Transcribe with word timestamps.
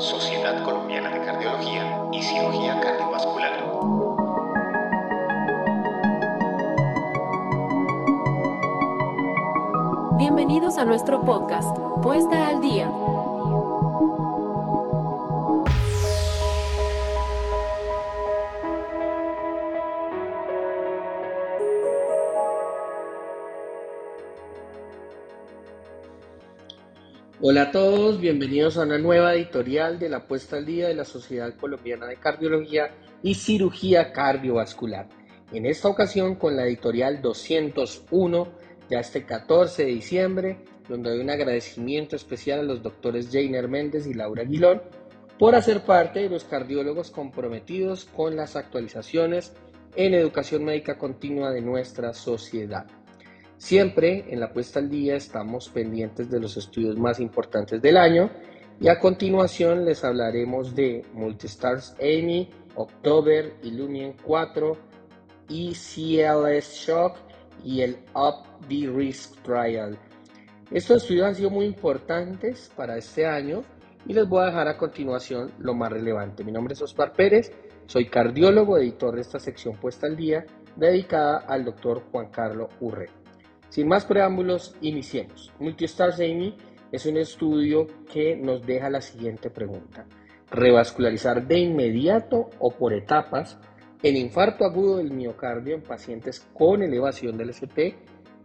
Sociedad 0.00 0.64
Colombiana 0.64 1.10
de 1.10 1.20
Cardiología 1.26 2.06
y 2.10 2.22
Cirugía 2.22 2.80
Cardiovascular. 2.80 3.70
Bienvenidos 10.16 10.78
a 10.78 10.86
nuestro 10.86 11.20
podcast, 11.20 11.76
Puesta 12.02 12.48
al 12.48 12.62
Día. 12.62 12.90
Hola 27.50 27.62
a 27.62 27.70
todos, 27.72 28.20
bienvenidos 28.20 28.78
a 28.78 28.82
una 28.82 28.96
nueva 28.96 29.34
editorial 29.34 29.98
de 29.98 30.08
la 30.08 30.28
puesta 30.28 30.56
al 30.56 30.64
día 30.64 30.86
de 30.86 30.94
la 30.94 31.04
Sociedad 31.04 31.52
Colombiana 31.56 32.06
de 32.06 32.14
Cardiología 32.14 32.94
y 33.24 33.34
Cirugía 33.34 34.12
Cardiovascular. 34.12 35.08
En 35.50 35.66
esta 35.66 35.88
ocasión 35.88 36.36
con 36.36 36.54
la 36.54 36.64
editorial 36.64 37.20
201, 37.20 38.48
ya 38.88 39.00
este 39.00 39.24
14 39.24 39.84
de 39.84 39.88
diciembre, 39.88 40.58
donde 40.88 41.10
hay 41.10 41.18
un 41.18 41.28
agradecimiento 41.28 42.14
especial 42.14 42.60
a 42.60 42.62
los 42.62 42.84
doctores 42.84 43.30
Jainer 43.32 43.66
Méndez 43.66 44.06
y 44.06 44.14
Laura 44.14 44.42
Aguilón 44.42 44.82
por 45.36 45.56
hacer 45.56 45.80
parte 45.80 46.20
de 46.20 46.30
los 46.30 46.44
cardiólogos 46.44 47.10
comprometidos 47.10 48.04
con 48.04 48.36
las 48.36 48.54
actualizaciones 48.54 49.54
en 49.96 50.14
educación 50.14 50.64
médica 50.64 50.96
continua 50.96 51.50
de 51.50 51.62
nuestra 51.62 52.14
sociedad. 52.14 52.86
Siempre 53.60 54.24
en 54.30 54.40
la 54.40 54.54
puesta 54.54 54.78
al 54.78 54.88
día 54.88 55.16
estamos 55.16 55.68
pendientes 55.68 56.30
de 56.30 56.40
los 56.40 56.56
estudios 56.56 56.96
más 56.96 57.20
importantes 57.20 57.82
del 57.82 57.98
año 57.98 58.30
y 58.80 58.88
a 58.88 58.98
continuación 58.98 59.84
les 59.84 60.02
hablaremos 60.02 60.74
de 60.74 61.04
Multistars 61.12 61.94
Amy, 62.00 62.48
October, 62.74 63.52
Illumien 63.62 64.16
4, 64.24 64.78
ECLS 65.50 66.72
Shock 66.72 67.18
y 67.62 67.82
el 67.82 67.98
Up 68.14 68.46
the 68.66 68.88
Risk 68.90 69.42
Trial. 69.42 69.98
Estos 70.70 71.02
estudios 71.02 71.26
han 71.26 71.34
sido 71.34 71.50
muy 71.50 71.66
importantes 71.66 72.72
para 72.74 72.96
este 72.96 73.26
año 73.26 73.62
y 74.06 74.14
les 74.14 74.26
voy 74.26 74.42
a 74.42 74.46
dejar 74.46 74.68
a 74.68 74.78
continuación 74.78 75.52
lo 75.58 75.74
más 75.74 75.92
relevante. 75.92 76.44
Mi 76.44 76.50
nombre 76.50 76.72
es 76.72 76.80
Oscar 76.80 77.12
Pérez, 77.12 77.52
soy 77.84 78.08
cardiólogo, 78.08 78.78
editor 78.78 79.16
de 79.16 79.20
esta 79.20 79.38
sección 79.38 79.76
puesta 79.76 80.06
al 80.06 80.16
día 80.16 80.46
dedicada 80.76 81.44
al 81.46 81.66
doctor 81.66 82.04
Juan 82.10 82.30
Carlos 82.30 82.70
Urre. 82.80 83.19
Sin 83.70 83.86
más 83.86 84.04
preámbulos, 84.04 84.74
iniciemos. 84.80 85.52
Multistars 85.60 86.16
Amy 86.16 86.56
es 86.90 87.06
un 87.06 87.16
estudio 87.16 87.86
que 88.12 88.34
nos 88.36 88.66
deja 88.66 88.90
la 88.90 89.00
siguiente 89.00 89.48
pregunta. 89.48 90.06
¿Revascularizar 90.50 91.46
de 91.46 91.60
inmediato 91.60 92.50
o 92.58 92.72
por 92.72 92.92
etapas 92.92 93.58
en 94.02 94.16
infarto 94.16 94.64
agudo 94.64 94.96
del 94.96 95.12
miocardio 95.12 95.76
en 95.76 95.82
pacientes 95.82 96.40
con 96.52 96.82
elevación 96.82 97.38
del 97.38 97.50
ST 97.50 97.94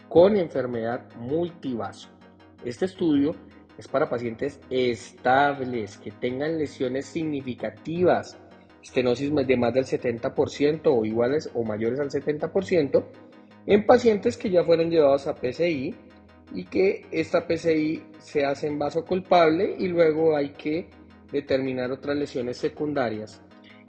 con 0.07 0.37
enfermedad 0.37 1.01
multivaso? 1.17 2.09
Este 2.63 2.85
estudio 2.85 3.35
es 3.79 3.87
para 3.87 4.07
pacientes 4.07 4.59
estables 4.69 5.97
que 5.97 6.11
tengan 6.11 6.59
lesiones 6.59 7.07
significativas, 7.07 8.37
estenosis 8.83 9.33
de 9.33 9.57
más 9.57 9.73
del 9.73 9.85
70% 9.85 10.81
o 10.85 11.03
iguales 11.03 11.49
o 11.55 11.63
mayores 11.63 11.99
al 11.99 12.11
70%, 12.11 13.03
en 13.67 13.85
pacientes 13.85 14.37
que 14.37 14.49
ya 14.49 14.63
fueron 14.63 14.89
llevados 14.89 15.27
a 15.27 15.35
PCI 15.35 15.95
y 16.53 16.65
que 16.65 17.05
esta 17.11 17.47
PCI 17.47 18.03
se 18.19 18.45
hace 18.45 18.67
en 18.67 18.77
vaso 18.77 19.05
culpable 19.05 19.75
y 19.77 19.87
luego 19.87 20.35
hay 20.35 20.49
que 20.49 20.89
determinar 21.31 21.91
otras 21.91 22.15
lesiones 22.15 22.57
secundarias. 22.57 23.41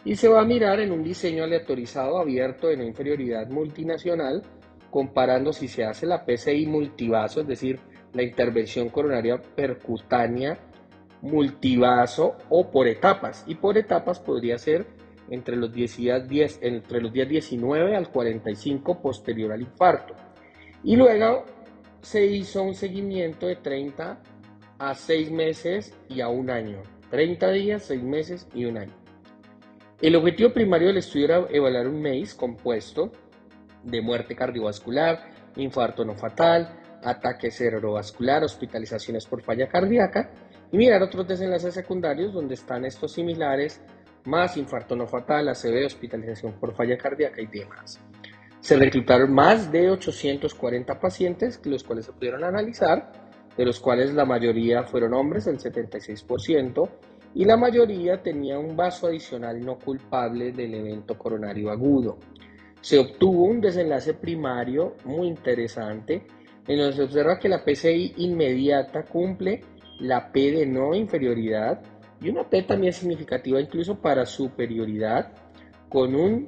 Y 0.04 0.16
se 0.16 0.28
va 0.28 0.40
a 0.40 0.44
mirar 0.44 0.80
en 0.80 0.92
un 0.92 1.02
diseño 1.02 1.44
aleatorizado 1.44 2.18
abierto 2.18 2.70
en 2.70 2.82
inferioridad 2.82 3.48
multinacional, 3.48 4.42
comparando 4.90 5.52
si 5.52 5.68
se 5.68 5.84
hace 5.84 6.06
la 6.06 6.24
PCI 6.24 6.66
multivaso, 6.66 7.40
es 7.40 7.46
decir, 7.46 7.80
la 8.12 8.22
intervención 8.22 8.88
coronaria 8.88 9.42
percutánea 9.42 10.58
multivaso 11.22 12.36
o 12.48 12.70
por 12.70 12.86
etapas. 12.86 13.44
Y 13.46 13.56
por 13.56 13.76
etapas 13.76 14.20
podría 14.20 14.58
ser 14.58 14.86
entre 15.30 15.56
los, 15.56 15.72
días 15.72 16.28
10, 16.28 16.58
entre 16.62 17.00
los 17.00 17.12
días 17.12 17.28
19 17.28 17.96
al 17.96 18.10
45 18.10 19.00
posterior 19.00 19.52
al 19.52 19.62
infarto. 19.62 20.14
Y 20.84 20.96
luego 20.96 21.44
se 22.00 22.24
hizo 22.24 22.62
un 22.62 22.74
seguimiento 22.74 23.46
de 23.46 23.56
30 23.56 24.18
a 24.78 24.94
6 24.94 25.30
meses 25.30 25.94
y 26.08 26.20
a 26.20 26.28
un 26.28 26.50
año. 26.50 26.82
30 27.10 27.50
días, 27.50 27.84
6 27.84 28.02
meses 28.02 28.48
y 28.54 28.64
un 28.64 28.78
año. 28.78 28.92
El 30.00 30.14
objetivo 30.16 30.52
primario 30.52 30.88
del 30.88 30.98
estudio 30.98 31.24
era 31.24 31.46
evaluar 31.50 31.88
un 31.88 32.02
MACE 32.02 32.36
compuesto 32.36 33.10
de 33.82 34.02
muerte 34.02 34.36
cardiovascular, 34.36 35.30
infarto 35.56 36.04
no 36.04 36.14
fatal, 36.14 36.80
ataque 37.02 37.50
cerebrovascular, 37.50 38.44
hospitalizaciones 38.44 39.26
por 39.26 39.42
falla 39.42 39.68
cardíaca 39.68 40.30
y 40.70 40.76
mirar 40.76 41.02
otros 41.02 41.26
desenlaces 41.26 41.74
secundarios 41.74 42.32
donde 42.32 42.54
están 42.54 42.84
estos 42.84 43.12
similares 43.12 43.80
más 44.26 44.56
infarto 44.56 44.96
no 44.96 45.06
fatal, 45.06 45.48
ACV, 45.48 45.86
hospitalización 45.86 46.54
por 46.54 46.74
falla 46.74 46.96
cardíaca 46.96 47.40
y 47.40 47.46
demás. 47.46 48.00
Se 48.60 48.76
reclutaron 48.76 49.32
más 49.32 49.70
de 49.70 49.90
840 49.90 50.98
pacientes, 50.98 51.60
los 51.64 51.84
cuales 51.84 52.06
se 52.06 52.12
pudieron 52.12 52.44
analizar, 52.44 53.12
de 53.56 53.64
los 53.64 53.80
cuales 53.80 54.12
la 54.12 54.24
mayoría 54.24 54.82
fueron 54.82 55.14
hombres, 55.14 55.46
el 55.46 55.58
76%, 55.58 56.88
y 57.34 57.44
la 57.44 57.56
mayoría 57.56 58.22
tenía 58.22 58.58
un 58.58 58.76
vaso 58.76 59.06
adicional 59.06 59.60
no 59.64 59.78
culpable 59.78 60.52
del 60.52 60.74
evento 60.74 61.16
coronario 61.16 61.70
agudo. 61.70 62.18
Se 62.80 62.98
obtuvo 62.98 63.44
un 63.44 63.60
desenlace 63.60 64.14
primario 64.14 64.94
muy 65.04 65.28
interesante, 65.28 66.26
en 66.66 66.78
donde 66.78 66.96
se 66.96 67.02
observa 67.02 67.38
que 67.38 67.48
la 67.48 67.64
PCI 67.64 68.14
inmediata 68.16 69.04
cumple 69.04 69.60
la 70.00 70.30
P 70.30 70.50
de 70.50 70.66
no 70.66 70.94
inferioridad, 70.94 71.80
y 72.20 72.28
una 72.28 72.48
P 72.48 72.62
también 72.62 72.92
significativa 72.92 73.60
incluso 73.60 74.00
para 74.00 74.24
superioridad, 74.24 75.32
con 75.88 76.14
una 76.14 76.46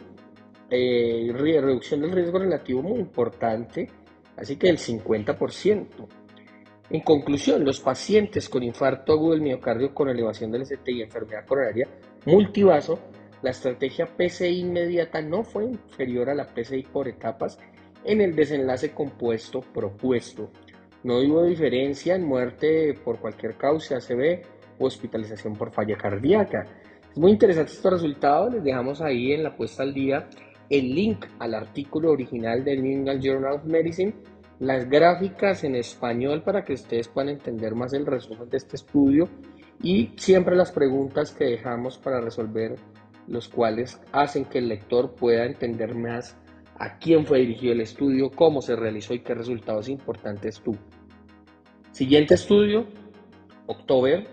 eh, 0.71 1.31
reducción 1.33 2.01
del 2.01 2.12
riesgo 2.12 2.39
relativo 2.39 2.83
muy 2.83 2.99
importante, 2.99 3.89
así 4.37 4.56
que 4.56 4.69
el 4.69 4.79
50%. 4.79 5.87
En 6.91 7.01
conclusión, 7.01 7.65
los 7.65 7.81
pacientes 7.81 8.49
con 8.49 8.62
infarto 8.62 9.12
agudo 9.12 9.33
del 9.33 9.43
miocardio 9.43 9.95
con 9.95 10.09
elevación 10.09 10.51
del 10.51 10.62
ST 10.62 10.91
y 10.91 11.03
enfermedad 11.03 11.45
coronaria 11.47 11.87
multivaso, 12.25 12.99
la 13.43 13.50
estrategia 13.50 14.06
PCI 14.06 14.61
inmediata 14.61 15.21
no 15.21 15.45
fue 15.45 15.65
inferior 15.65 16.31
a 16.31 16.35
la 16.35 16.47
PCI 16.47 16.83
por 16.85 17.06
etapas 17.06 17.59
en 18.05 18.21
el 18.21 18.35
desenlace 18.35 18.93
compuesto 18.93 19.61
propuesto. 19.61 20.50
No 21.05 21.19
hubo 21.19 21.45
diferencia 21.45 22.17
en 22.17 22.25
muerte 22.25 22.95
por 23.05 23.21
cualquier 23.21 23.56
causa 23.56 23.99
ACV 23.99 24.43
hospitalización 24.78 25.55
por 25.55 25.72
falla 25.72 25.97
cardíaca. 25.97 26.66
Es 27.11 27.19
muy 27.19 27.33
interesante 27.33 27.72
estos 27.72 27.93
resultados, 27.93 28.53
les 28.55 28.65
dejamos 28.65 29.00
ahí 29.00 29.33
en 29.33 29.43
la 29.43 29.56
puesta 29.56 29.83
al 29.83 29.94
día 29.94 30.28
el 30.71 30.94
link 30.94 31.25
al 31.39 31.55
artículo 31.55 32.11
original 32.12 32.65
del 32.65 32.83
New 32.83 32.99
England 32.99 33.22
Journal 33.22 33.55
of 33.55 33.65
Medicine, 33.65 34.12
las 34.59 34.88
gráficas 34.88 35.65
en 35.65 35.77
español 35.77 36.43
para 36.43 36.65
que 36.65 36.75
ustedes 36.75 37.09
puedan 37.09 37.31
entender 37.31 37.75
más 37.75 37.93
el 37.93 38.05
resumen 38.05 38.50
de 38.50 38.56
este 38.56 38.77
estudio 38.77 39.28
y 39.83 40.12
siempre 40.17 40.56
las 40.56 40.72
preguntas 40.72 41.33
que 41.33 41.44
dejamos 41.44 41.99
para 41.99 42.21
resolver, 42.21 42.75
los 43.28 43.49
cuales 43.49 44.00
hacen 44.12 44.44
que 44.44 44.59
el 44.59 44.69
lector 44.69 45.15
pueda 45.15 45.44
entender 45.44 45.94
más 45.94 46.37
a 46.78 46.99
quién 46.99 47.25
fue 47.25 47.41
dirigido 47.41 47.72
el 47.72 47.81
estudio, 47.81 48.31
cómo 48.31 48.61
se 48.61 48.77
realizó 48.77 49.15
y 49.15 49.21
qué 49.21 49.34
resultados 49.34 49.88
importantes 49.88 50.61
tuvo. 50.61 50.78
Siguiente 51.93 52.34
estudio, 52.34 52.87
October 53.67 54.27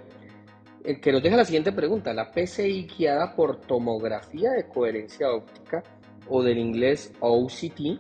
que 1.02 1.12
nos 1.12 1.24
deja 1.24 1.38
la 1.38 1.46
siguiente 1.46 1.72
pregunta. 1.72 2.14
¿La 2.14 2.32
PCI 2.32 2.88
guiada 2.98 3.36
por 3.36 3.62
tomografía 3.62 4.52
de 4.52 4.68
coherencia 4.68 5.32
óptica 5.32 5.84
o 6.28 6.44
del 6.44 6.58
inglés 6.58 7.14
OCT 7.20 8.00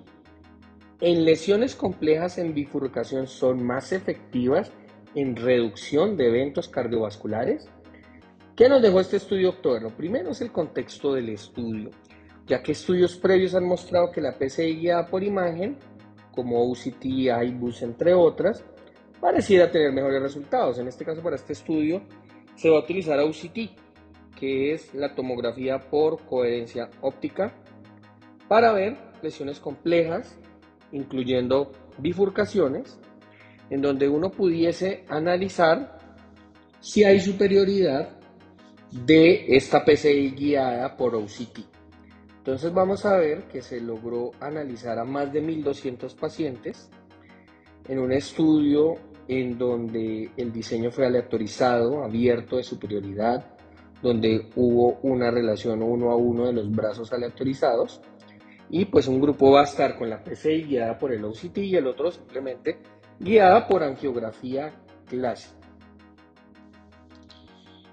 en 1.02 1.26
lesiones 1.26 1.76
complejas 1.76 2.38
en 2.38 2.54
bifurcación 2.54 3.28
son 3.28 3.64
más 3.64 3.92
efectivas 3.92 4.72
en 5.16 5.36
reducción 5.36 6.16
de 6.16 6.28
eventos 6.28 6.70
cardiovasculares? 6.70 7.68
¿Qué 8.56 8.70
nos 8.70 8.82
dejó 8.82 9.00
este 9.02 9.18
estudio 9.18 9.52
doctor? 9.52 9.82
Lo 9.82 9.90
primero 9.90 10.32
es 10.32 10.42
el 10.42 10.52
contexto 10.52 11.14
del 11.14 11.30
estudio, 11.30 11.90
ya 12.48 12.62
que 12.62 12.72
estudios 12.72 13.18
previos 13.18 13.54
han 13.56 13.66
mostrado 13.66 14.12
que 14.12 14.22
la 14.22 14.38
PCI 14.38 14.78
guiada 14.78 15.08
por 15.08 15.24
imagen, 15.24 15.78
como 16.32 16.70
OCT, 16.70 17.06
IBUS, 17.06 17.82
entre 17.82 18.14
otras, 18.14 18.64
pareciera 19.20 19.72
tener 19.72 19.92
mejores 19.92 20.22
resultados. 20.22 20.80
En 20.80 20.88
este 20.88 21.04
caso, 21.04 21.22
para 21.22 21.36
este 21.36 21.54
estudio, 21.54 22.02
se 22.56 22.69
va 22.69 22.78
a 22.78 22.81
utilizar 22.81 23.19
OCT, 23.19 23.72
que 24.38 24.74
es 24.74 24.94
la 24.94 25.16
tomografía 25.16 25.80
por 25.80 26.25
coherencia 26.25 26.90
óptica, 27.02 27.54
para 28.48 28.74
ver 28.74 28.98
lesiones 29.22 29.60
complejas, 29.60 30.38
incluyendo 30.92 31.72
bifurcaciones, 31.98 33.00
en 33.69 33.81
donde 33.81 34.07
uno 34.07 34.31
pudiese 34.31 35.06
analizar 35.10 35.98
si 36.80 37.04
hay 37.04 37.19
superioridad 37.19 38.10
de 38.92 39.56
esta 39.56 39.84
PCI 39.84 40.31
guiada 40.31 40.96
por 40.96 41.16
OCT. 41.16 41.60
Entonces 42.38 42.72
vamos 42.72 43.06
a 43.06 43.18
ver 43.18 43.46
que 43.46 43.62
se 43.62 43.81
logró 43.81 44.31
analizar 44.40 45.00
a 45.00 45.04
más 45.04 45.34
de 45.34 45.44
1.200 45.44 46.16
pacientes 46.16 46.92
en 47.88 48.00
un 48.00 48.12
estudio 48.12 48.98
en 49.27 49.57
donde 49.57 50.31
el 50.38 50.51
diseño 50.51 50.92
fue 50.92 51.06
aleatorizado, 51.06 52.04
abierto 52.04 52.57
de 52.57 52.63
superioridad, 52.63 53.45
donde 54.01 54.50
hubo 54.56 55.00
una 55.01 55.31
relación 55.31 55.81
uno 55.81 56.12
a 56.12 56.16
uno 56.16 56.45
de 56.45 56.54
los 56.54 56.72
brazos 56.72 57.12
aleatorizados 57.12 58.01
y 58.69 58.86
pues 58.86 59.07
un 59.07 59.22
grupo 59.22 59.51
va 59.51 59.62
a 59.62 59.66
estar 59.66 59.98
con 59.98 60.10
la 60.10 60.24
PCI 60.24 60.63
guiada 60.63 60.98
por 60.98 61.12
el 61.12 61.24
OCT 61.24 61.57
y 61.60 61.75
el 61.75 61.88
otro 61.88 62.12
simplemente 62.12 62.80
guiada 63.19 63.68
por 63.68 63.83
angiografía 63.83 64.74
clásica. 65.07 65.56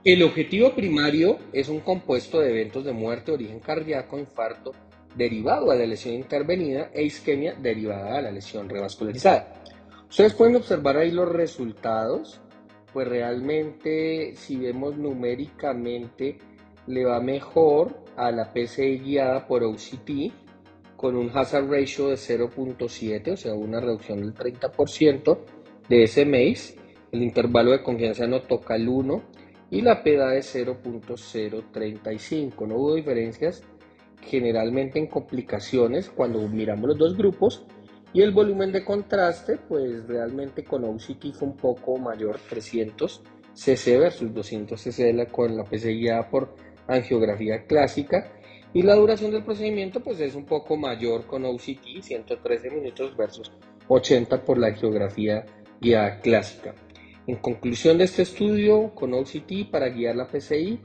El 0.05 0.23
objetivo 0.25 0.75
primario 0.75 1.39
es 1.53 1.69
un 1.69 1.79
compuesto 1.81 2.41
de 2.41 2.51
eventos 2.51 2.85
de 2.85 2.93
muerte 2.93 3.31
origen 3.31 3.61
cardíaco, 3.61 4.19
infarto 4.19 4.73
derivado 5.15 5.71
de 5.71 5.79
la 5.79 5.87
lesión 5.87 6.15
intervenida 6.15 6.91
e 6.93 7.05
isquemia 7.05 7.55
derivada 7.55 8.17
de 8.17 8.23
la 8.23 8.31
lesión 8.33 8.69
revascularizada. 8.69 9.63
Ustedes 10.13 10.35
pueden 10.35 10.57
observar 10.57 10.99
ahí 10.99 11.11
los 11.11 11.27
resultados, 11.27 12.43
pues 12.93 13.09
realmente 13.09 14.37
si 14.37 14.59
vemos 14.59 14.99
numéricamente 14.99 16.37
le 16.87 17.07
va 17.07 17.19
mejor 17.21 18.05
a 18.17 18.31
la 18.31 18.53
PCI 18.53 18.99
guiada 18.99 19.47
por 19.47 19.65
OCT 19.65 20.31
con 20.99 21.17
un 21.17 21.31
hazard 21.35 21.71
ratio 21.71 22.09
de 22.09 22.17
0.7, 22.17 23.33
o 23.33 23.37
sea, 23.39 23.55
una 23.55 23.81
reducción 23.81 24.21
del 24.21 24.35
30% 24.35 25.39
de 25.89 26.03
ese 26.03 26.27
MACE. 26.27 26.77
El 27.11 27.23
intervalo 27.23 27.71
de 27.71 27.83
confianza 27.83 28.27
no 28.27 28.43
toca 28.43 28.77
el 28.77 28.91
1 28.91 29.23
y 29.71 29.81
la 29.81 30.03
PEDA 30.03 30.37
es 30.37 30.55
0.035. 30.55 32.69
No 32.69 32.77
hubo 32.77 32.97
diferencias 32.97 33.63
generalmente 34.21 34.99
en 34.99 35.07
complicaciones 35.07 36.11
cuando 36.11 36.47
miramos 36.49 36.91
los 36.91 36.99
dos 36.99 37.17
grupos 37.17 37.65
y 38.13 38.23
el 38.23 38.33
volumen 38.33 38.73
de 38.73 38.85
contraste, 38.85 39.57
pues 39.57 40.07
realmente 40.07 40.65
con 40.65 40.85
OCT 40.85 41.33
fue 41.35 41.49
un 41.49 41.57
poco 41.57 41.97
mayor, 41.97 42.39
300 42.49 43.23
cc 43.55 43.99
versus 43.99 44.33
200 44.33 44.81
cc 44.81 45.31
con 45.31 45.57
la 45.57 45.65
PCI 45.65 46.01
guiada 46.01 46.29
por 46.29 46.55
angiografía 46.89 47.67
clásica 47.67 48.33
y 48.75 48.83
la 48.83 48.95
duración 48.95 49.31
del 49.31 49.45
procedimiento 49.45 50.01
pues 50.01 50.21
es 50.21 50.35
un 50.35 50.47
poco 50.47 50.77
mayor 50.77 51.27
con 51.27 51.45
OCT, 51.45 52.03
113 52.03 52.71
minutos 52.71 53.17
versus 53.17 53.53
80 53.89 54.45
por 54.45 54.59
la 54.59 54.73
geografía 54.73 55.45
guiada 55.81 56.21
clásica. 56.21 56.75
En 57.27 57.37
conclusión 57.37 57.99
de 57.99 58.05
este 58.05 58.23
estudio 58.23 58.95
con 58.95 59.13
OCT 59.15 59.71
para 59.71 59.91
guiar 59.91 60.17
la 60.17 60.29
PCI 60.29 60.81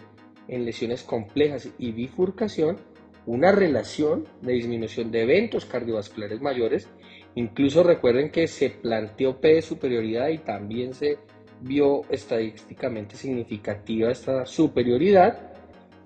en 0.47 0.65
lesiones 0.65 1.03
complejas 1.03 1.69
y 1.77 1.91
bifurcación, 1.91 2.77
una 3.25 3.51
relación 3.51 4.25
de 4.41 4.53
disminución 4.53 5.11
de 5.11 5.23
eventos 5.23 5.65
cardiovasculares 5.65 6.41
mayores. 6.41 6.89
Incluso 7.37 7.83
recuerden 7.83 8.31
que 8.31 8.47
se 8.47 8.71
planteó 8.71 9.39
P 9.39 9.53
de 9.53 9.61
superioridad 9.61 10.29
y 10.29 10.39
también 10.39 10.95
se 10.95 11.19
vio 11.61 12.01
estadísticamente 12.09 13.15
significativa 13.15 14.09
esta 14.09 14.43
superioridad 14.43 15.53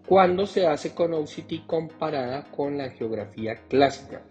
cuando 0.06 0.45
se 0.45 0.68
hace 0.68 0.94
con 0.94 1.13
OCT 1.13 1.66
comparada 1.66 2.51
con 2.51 2.78
la 2.78 2.89
geografía 2.89 3.56
clásica. 3.69 4.24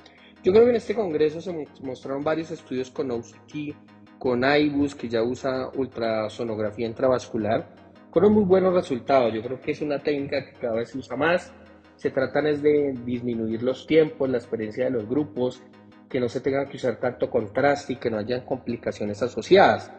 Yo 0.45 0.53
creo 0.53 0.65
que 0.65 0.71
en 0.71 0.77
este 0.77 0.95
congreso 0.95 1.41
se 1.41 1.67
mostraron 1.81 2.23
varios 2.23 2.51
estudios 2.51 2.91
con 2.91 3.11
OCT, 3.11 3.75
con 4.19 4.45
IBUS, 4.45 4.95
que 4.95 5.09
ya 5.09 5.23
usa 5.23 5.71
ultrasonografía 5.75 6.87
intravascular, 6.87 7.67
con 8.11 8.31
muy 8.31 8.45
buenos 8.45 8.75
resultados. 8.75 9.33
Yo 9.33 9.41
creo 9.43 9.59
que 9.59 9.71
es 9.71 9.81
una 9.81 10.01
técnica 10.01 10.45
que 10.45 10.53
cada 10.53 10.75
vez 10.75 10.91
se 10.91 10.99
usa 10.99 11.17
más. 11.17 11.51
Se 11.97 12.11
tratan 12.11 12.47
es 12.47 12.63
de 12.63 12.93
disminuir 13.07 13.63
los 13.63 13.87
tiempos, 13.87 14.29
la 14.29 14.37
experiencia 14.37 14.85
de 14.85 14.91
los 14.91 15.09
grupos, 15.09 15.63
que 16.11 16.21
no 16.21 16.29
se 16.29 16.41
tenga 16.41 16.69
que 16.69 16.77
usar 16.77 16.99
tanto 16.99 17.31
contraste 17.31 17.95
y 17.95 17.97
que 17.97 18.11
no 18.11 18.19
hayan 18.19 18.45
complicaciones 18.45 19.23
asociadas. 19.23 19.93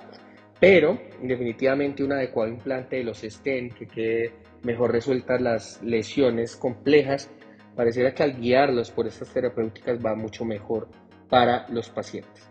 Pero 0.60 1.00
definitivamente 1.24 2.04
un 2.04 2.12
adecuado 2.12 2.52
implante 2.52 2.98
de 2.98 3.06
los 3.06 3.22
STEN 3.22 3.70
que 3.72 3.88
quede 3.88 4.34
mejor 4.62 4.92
resueltas 4.92 5.42
las 5.42 5.82
lesiones 5.82 6.56
complejas, 6.56 7.32
pareciera 7.76 8.14
que 8.14 8.24
al 8.24 8.40
guiarlos 8.40 8.92
por 8.92 9.08
estas 9.08 9.34
terapéuticas 9.34 9.98
va 10.06 10.14
mucho 10.14 10.46
mejor 10.46 10.90
para 11.30 11.68
los 11.70 11.90
pacientes. 11.90 12.50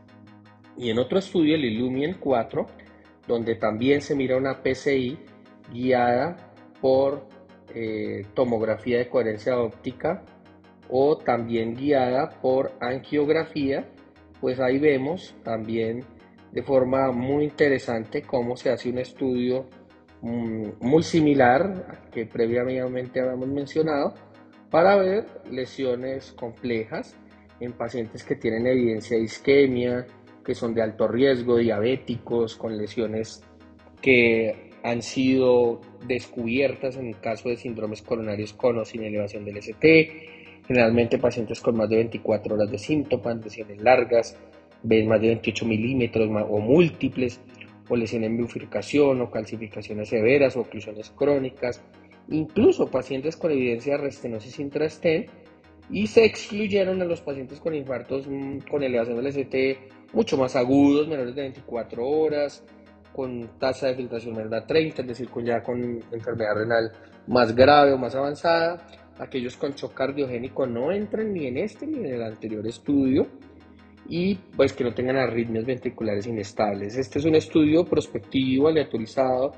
Y 0.77 0.91
en 0.91 0.99
otro 0.99 1.19
estudio, 1.19 1.55
el 1.55 1.65
Illumien 1.67 2.17
4, 2.19 2.67
donde 3.29 3.55
también 3.57 4.01
se 4.01 4.17
mira 4.17 4.39
una 4.39 4.63
PCI 4.63 5.19
guiada 5.71 6.37
por 6.81 7.29
eh, 7.75 8.25
tomografía 8.35 8.99
de 8.99 9.09
coherencia 9.09 9.59
óptica 9.61 10.25
o 10.91 11.17
también 11.19 11.75
guiada 11.75 12.31
por 12.41 12.73
angiografía, 12.81 13.89
pues 14.41 14.61
ahí 14.61 14.79
vemos 14.79 15.35
también 15.45 16.05
de 16.53 16.63
forma 16.63 17.13
muy 17.13 17.45
interesante 17.45 18.23
cómo 18.23 18.57
se 18.57 18.71
hace 18.71 18.91
un 18.91 18.99
estudio 18.99 19.67
Mm, 20.23 20.73
muy 20.81 21.03
similar 21.03 21.63
al 21.89 22.11
que 22.11 22.27
previamente 22.27 23.21
habíamos 23.21 23.49
mencionado 23.49 24.15
para 24.71 24.97
ver 24.97 25.25
lesiones 25.51 26.33
complejas 26.33 27.17
en 27.59 27.73
pacientes 27.73 28.23
que 28.25 28.37
tienen 28.37 28.67
evidencia 28.67 29.17
de 29.17 29.25
isquemia, 29.25 30.07
que 30.45 30.55
son 30.55 30.75
de 30.75 30.83
alto 30.83 31.09
riesgo, 31.09 31.57
diabéticos, 31.57 32.57
con 32.57 32.77
lesiones 32.77 33.43
que 34.03 34.71
han 34.83 35.03
sido 35.03 35.81
descubiertas 36.07 36.97
en 36.97 37.09
el 37.09 37.21
caso 37.21 37.49
de 37.49 37.57
síndromes 37.57 38.03
coronarios 38.03 38.53
con 38.53 38.79
o 38.79 38.85
sin 38.85 39.05
elevación 39.05 39.45
del 39.45 39.59
ST, 39.59 40.40
generalmente 40.71 41.19
pacientes 41.19 41.61
con 41.61 41.77
más 41.77 41.89
de 41.89 41.97
24 41.97 42.55
horas 42.55 42.71
de 42.71 42.79
síntomas, 42.79 43.43
lesiones 43.43 43.83
largas, 43.83 44.37
ven 44.85 45.09
más 45.09 45.21
de 45.21 45.27
28 45.27 45.67
milímetros 45.67 46.31
o 46.49 46.59
múltiples, 46.61 47.41
o 47.89 47.97
lesión 47.97 48.23
en 48.23 48.37
bifurcación 48.37 49.21
o 49.21 49.33
calcificaciones 49.33 50.11
severas 50.11 50.57
o 50.57 50.61
oclusiones 50.61 51.11
crónicas, 51.11 51.83
incluso 52.29 52.89
pacientes 52.89 53.37
con 53.37 53.51
evidencia 53.51 53.95
de 53.97 54.05
restenosis 54.05 54.61
intrastent 54.61 55.29
y 55.91 56.07
se 56.07 56.25
excluyeron 56.25 57.03
a 57.03 57.05
los 57.05 57.21
pacientes 57.21 57.59
con 57.59 57.75
infartos 57.75 58.29
mm, 58.29 58.59
con 58.71 58.85
elevación 58.85 59.17
del 59.17 59.27
ST 59.27 59.77
mucho 60.13 60.37
más 60.37 60.55
agudos, 60.55 61.09
menores 61.09 61.35
de 61.35 61.43
24 61.43 62.07
horas, 62.07 62.63
con 63.13 63.59
tasa 63.59 63.89
de 63.89 63.97
filtración 63.97 64.37
menor 64.37 64.55
a 64.55 64.65
30, 64.65 65.03
es 65.03 65.09
decir, 65.09 65.29
con 65.29 65.45
ya 65.45 65.65
con 65.65 66.01
enfermedad 66.13 66.55
renal 66.55 66.93
más 67.27 67.57
grave 67.57 67.93
o 67.93 67.99
más 67.99 68.15
avanzada. 68.15 68.87
Aquellos 69.21 69.57
con 69.57 69.73
shock 69.73 69.95
cardiogénico 69.95 70.67
no 70.67 70.91
entran 70.91 71.33
ni 71.33 71.47
en 71.47 71.59
este 71.59 71.87
ni 71.87 71.99
en 71.99 72.07
el 72.07 72.23
anterior 72.23 72.67
estudio 72.67 73.27
y 74.09 74.35
pues 74.57 74.73
que 74.73 74.83
no 74.83 74.95
tengan 74.95 75.17
arritmias 75.17 75.67
ventriculares 75.67 76.27
inestables. 76.27 76.97
Este 76.97 77.19
es 77.19 77.25
un 77.27 77.35
estudio 77.35 77.85
prospectivo 77.85 78.69
aleatorizado 78.69 79.53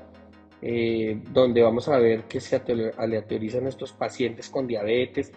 eh, 0.61 1.19
donde 1.31 1.61
vamos 1.61 1.87
a 1.87 1.97
ver 1.97 2.23
que 2.23 2.39
se 2.39 2.61
aleatorizan 2.97 3.67
estos 3.67 3.93
pacientes 3.93 4.49
con 4.49 4.67
diabetes 4.67 5.31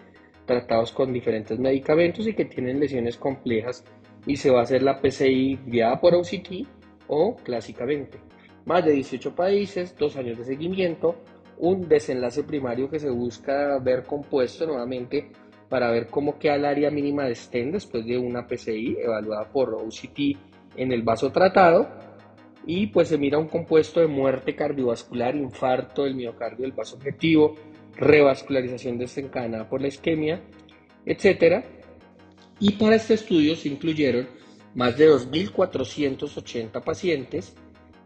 tratados 0.45 0.91
con 0.91 1.13
diferentes 1.13 1.59
medicamentos 1.59 2.25
y 2.27 2.33
que 2.33 2.45
tienen 2.45 2.79
lesiones 2.79 3.17
complejas 3.17 3.83
y 4.25 4.37
se 4.37 4.49
va 4.49 4.59
a 4.59 4.63
hacer 4.63 4.83
la 4.83 4.99
PCI 4.99 5.59
guiada 5.65 5.99
por 5.99 6.15
OCT 6.15 6.67
o 7.07 7.35
clásicamente. 7.35 8.19
Más 8.65 8.83
de 8.83 8.91
18 8.91 9.35
países, 9.35 9.95
dos 9.97 10.17
años 10.17 10.37
de 10.37 10.45
seguimiento, 10.45 11.15
un 11.59 11.87
desenlace 11.87 12.43
primario 12.43 12.89
que 12.89 12.99
se 12.99 13.09
busca 13.09 13.77
ver 13.79 14.03
compuesto 14.03 14.65
nuevamente 14.65 15.31
para 15.69 15.91
ver 15.91 16.07
cómo 16.07 16.37
queda 16.39 16.55
el 16.55 16.65
área 16.65 16.91
mínima 16.91 17.25
de 17.25 17.35
stent 17.35 17.73
después 17.73 18.05
de 18.05 18.17
una 18.17 18.47
PCI 18.47 18.97
evaluada 19.01 19.49
por 19.49 19.73
OCT 19.73 20.37
en 20.77 20.91
el 20.91 21.01
vaso 21.01 21.31
tratado 21.31 21.87
y 22.65 22.87
pues 22.87 23.07
se 23.07 23.17
mira 23.17 23.37
un 23.37 23.47
compuesto 23.47 24.01
de 24.01 24.07
muerte 24.07 24.55
cardiovascular, 24.55 25.35
infarto 25.35 26.03
del 26.03 26.15
miocardio 26.15 26.63
del 26.63 26.73
vaso 26.73 26.97
objetivo, 26.97 27.55
revascularización 27.95 28.97
desencadenada 28.97 29.69
por 29.69 29.81
la 29.81 29.87
isquemia, 29.87 30.41
etc. 31.05 31.63
Y 32.59 32.73
para 32.73 32.95
este 32.95 33.13
estudio 33.13 33.55
se 33.55 33.69
incluyeron 33.69 34.27
más 34.75 34.97
de 34.97 35.09
2.480 35.09 36.83
pacientes, 36.83 37.55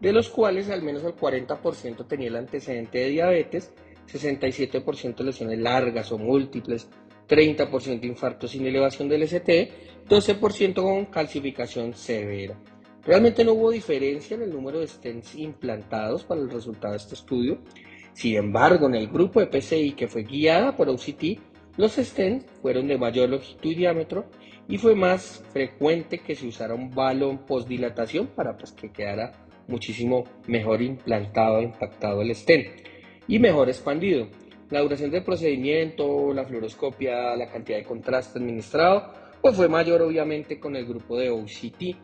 de 0.02 0.12
los 0.12 0.28
cuales 0.28 0.68
al 0.68 0.82
menos 0.82 1.04
el 1.04 1.14
40% 1.14 2.08
tenía 2.08 2.26
el 2.26 2.34
antecedente 2.34 2.98
de 2.98 3.08
diabetes, 3.10 3.72
67% 4.12 5.22
lesiones 5.22 5.60
largas 5.60 6.10
o 6.10 6.18
múltiples, 6.18 6.90
30% 7.28 8.00
de 8.00 8.08
infarto 8.08 8.48
sin 8.48 8.66
elevación 8.66 9.08
del 9.08 9.22
ST, 9.22 9.70
12% 10.08 10.74
con 10.74 11.04
calcificación 11.06 11.94
severa. 11.94 12.58
Realmente 13.04 13.44
no 13.44 13.52
hubo 13.52 13.70
diferencia 13.70 14.34
en 14.34 14.42
el 14.42 14.50
número 14.50 14.80
de 14.80 14.88
stents 14.88 15.36
implantados 15.36 16.24
para 16.24 16.40
el 16.40 16.50
resultado 16.50 16.94
de 16.94 16.98
este 16.98 17.14
estudio. 17.14 17.58
Sin 18.12 18.34
embargo, 18.34 18.88
en 18.88 18.96
el 18.96 19.06
grupo 19.06 19.38
de 19.38 19.46
PCI 19.46 19.92
que 19.92 20.08
fue 20.08 20.24
guiada 20.24 20.76
por 20.76 20.88
OCT, 20.88 21.38
los 21.76 21.92
stents 21.92 22.44
fueron 22.60 22.88
de 22.88 22.98
mayor 22.98 23.28
longitud 23.28 23.70
y 23.70 23.76
diámetro 23.76 24.26
y 24.68 24.78
fue 24.78 24.96
más 24.96 25.44
frecuente 25.52 26.18
que 26.18 26.34
se 26.34 26.48
usara 26.48 26.74
un 26.74 26.90
balón 26.90 27.46
postdilatación 27.46 28.26
para 28.26 28.56
pues, 28.56 28.72
que 28.72 28.90
quedara 28.90 29.32
muchísimo 29.72 30.24
mejor 30.46 30.82
implantado, 30.82 31.60
impactado 31.60 32.22
el 32.22 32.34
stent. 32.34 32.68
y 33.26 33.38
mejor 33.38 33.68
expandido. 33.68 34.28
La 34.70 34.80
duración 34.80 35.10
del 35.10 35.22
procedimiento, 35.22 36.32
la 36.32 36.44
fluoroscopia, 36.44 37.36
la 37.36 37.48
cantidad 37.50 37.78
de 37.78 37.84
contraste 37.84 38.38
administrado, 38.38 39.12
pues 39.40 39.56
fue 39.56 39.68
mayor 39.68 40.02
obviamente 40.02 40.58
con 40.58 40.76
el 40.76 40.86
grupo 40.86 41.18
de 41.18 41.30
OCT. 41.30 41.96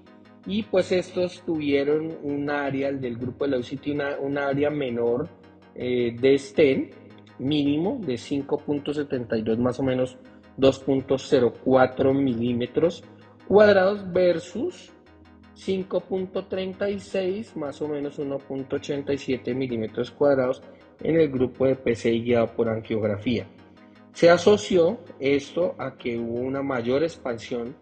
Y 0.46 0.62
pues 0.64 0.92
estos 0.92 1.42
tuvieron 1.44 2.16
un 2.22 2.48
área, 2.50 2.88
el 2.88 3.00
del 3.00 3.16
grupo 3.16 3.44
de 3.44 3.50
la 3.50 3.56
OCT, 3.58 3.88
una, 3.88 4.18
un 4.18 4.38
área 4.38 4.70
menor 4.70 5.28
eh, 5.74 6.14
de 6.18 6.38
STEN, 6.38 6.90
mínimo 7.38 8.00
de 8.04 8.14
5.72 8.14 9.58
más 9.58 9.78
o 9.78 9.82
menos 9.82 10.18
2.04 10.58 12.14
milímetros 12.14 13.04
cuadrados 13.46 14.12
versus 14.12 14.92
5.36 15.58 17.56
más 17.56 17.82
o 17.82 17.88
menos 17.88 18.18
1.87 18.18 19.54
milímetros 19.54 20.10
cuadrados 20.10 20.62
en 21.02 21.20
el 21.20 21.28
grupo 21.28 21.66
de 21.66 21.74
PCI 21.74 22.22
guiado 22.22 22.54
por 22.54 22.68
angiografía. 22.68 23.46
Se 24.12 24.30
asoció 24.30 25.00
esto 25.18 25.74
a 25.78 25.96
que 25.96 26.16
hubo 26.18 26.40
una 26.40 26.62
mayor 26.62 27.02
expansión 27.02 27.76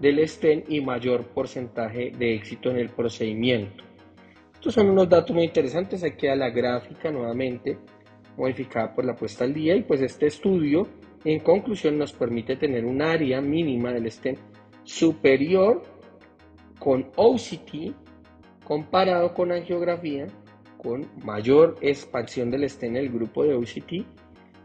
del 0.00 0.18
estén 0.20 0.64
y 0.68 0.80
mayor 0.80 1.24
porcentaje 1.28 2.12
de 2.16 2.34
éxito 2.34 2.70
en 2.70 2.78
el 2.78 2.88
procedimiento. 2.90 3.84
Estos 4.54 4.74
son 4.74 4.90
unos 4.90 5.08
datos 5.08 5.34
muy 5.34 5.44
interesantes. 5.44 6.02
Aquí 6.04 6.26
a 6.26 6.36
la 6.36 6.50
gráfica 6.50 7.10
nuevamente 7.10 7.78
modificada 8.36 8.94
por 8.94 9.04
la 9.04 9.16
puesta 9.16 9.44
al 9.44 9.54
día 9.54 9.74
y 9.74 9.82
pues 9.82 10.00
este 10.00 10.26
estudio 10.26 10.88
en 11.24 11.40
conclusión 11.40 11.98
nos 11.98 12.12
permite 12.12 12.56
tener 12.56 12.84
un 12.84 13.02
área 13.02 13.40
mínima 13.40 13.92
del 13.92 14.06
estén 14.06 14.36
superior 14.84 15.97
con 16.88 17.10
OCT 17.16 17.92
comparado 18.64 19.34
con 19.34 19.52
angiografía 19.52 20.26
con 20.78 21.06
mayor 21.22 21.76
expansión 21.82 22.50
del 22.50 22.64
estén 22.64 22.96
en 22.96 23.04
el 23.04 23.10
grupo 23.10 23.44
de 23.44 23.52
OCT 23.52 24.06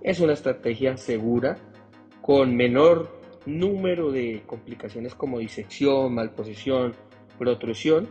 es 0.01 0.21
una 0.21 0.31
estrategia 0.31 0.95
segura 0.95 1.57
con 2.21 2.55
menor 2.55 3.19
número 3.45 4.09
de 4.09 4.41
complicaciones 4.45 5.15
como 5.15 5.39
disección, 5.39 6.13
malposición, 6.13 6.93
protrusión. 7.37 8.07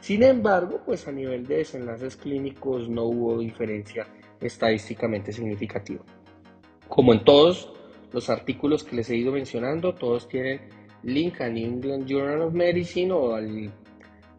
Sin 0.00 0.22
embargo, 0.22 0.80
pues 0.86 1.06
a 1.06 1.12
nivel 1.12 1.46
de 1.46 1.56
desenlaces 1.56 2.16
clínicos 2.16 2.88
no 2.88 3.04
hubo 3.04 3.40
diferencia 3.40 4.06
estadísticamente 4.40 5.32
significativa. 5.34 6.02
Como 6.88 7.12
en 7.12 7.24
todos 7.24 7.70
los 8.10 8.30
artículos 8.30 8.84
que 8.84 8.96
les 8.96 9.10
he 9.10 9.16
ido 9.16 9.32
mencionando, 9.32 9.94
todos 9.94 10.28
tienen 10.28 10.79
link 11.02 11.40
New 11.40 11.66
England 11.66 12.06
Journal 12.06 12.42
of 12.42 12.54
Medicine 12.54 13.12
o 13.12 13.34
al 13.34 13.70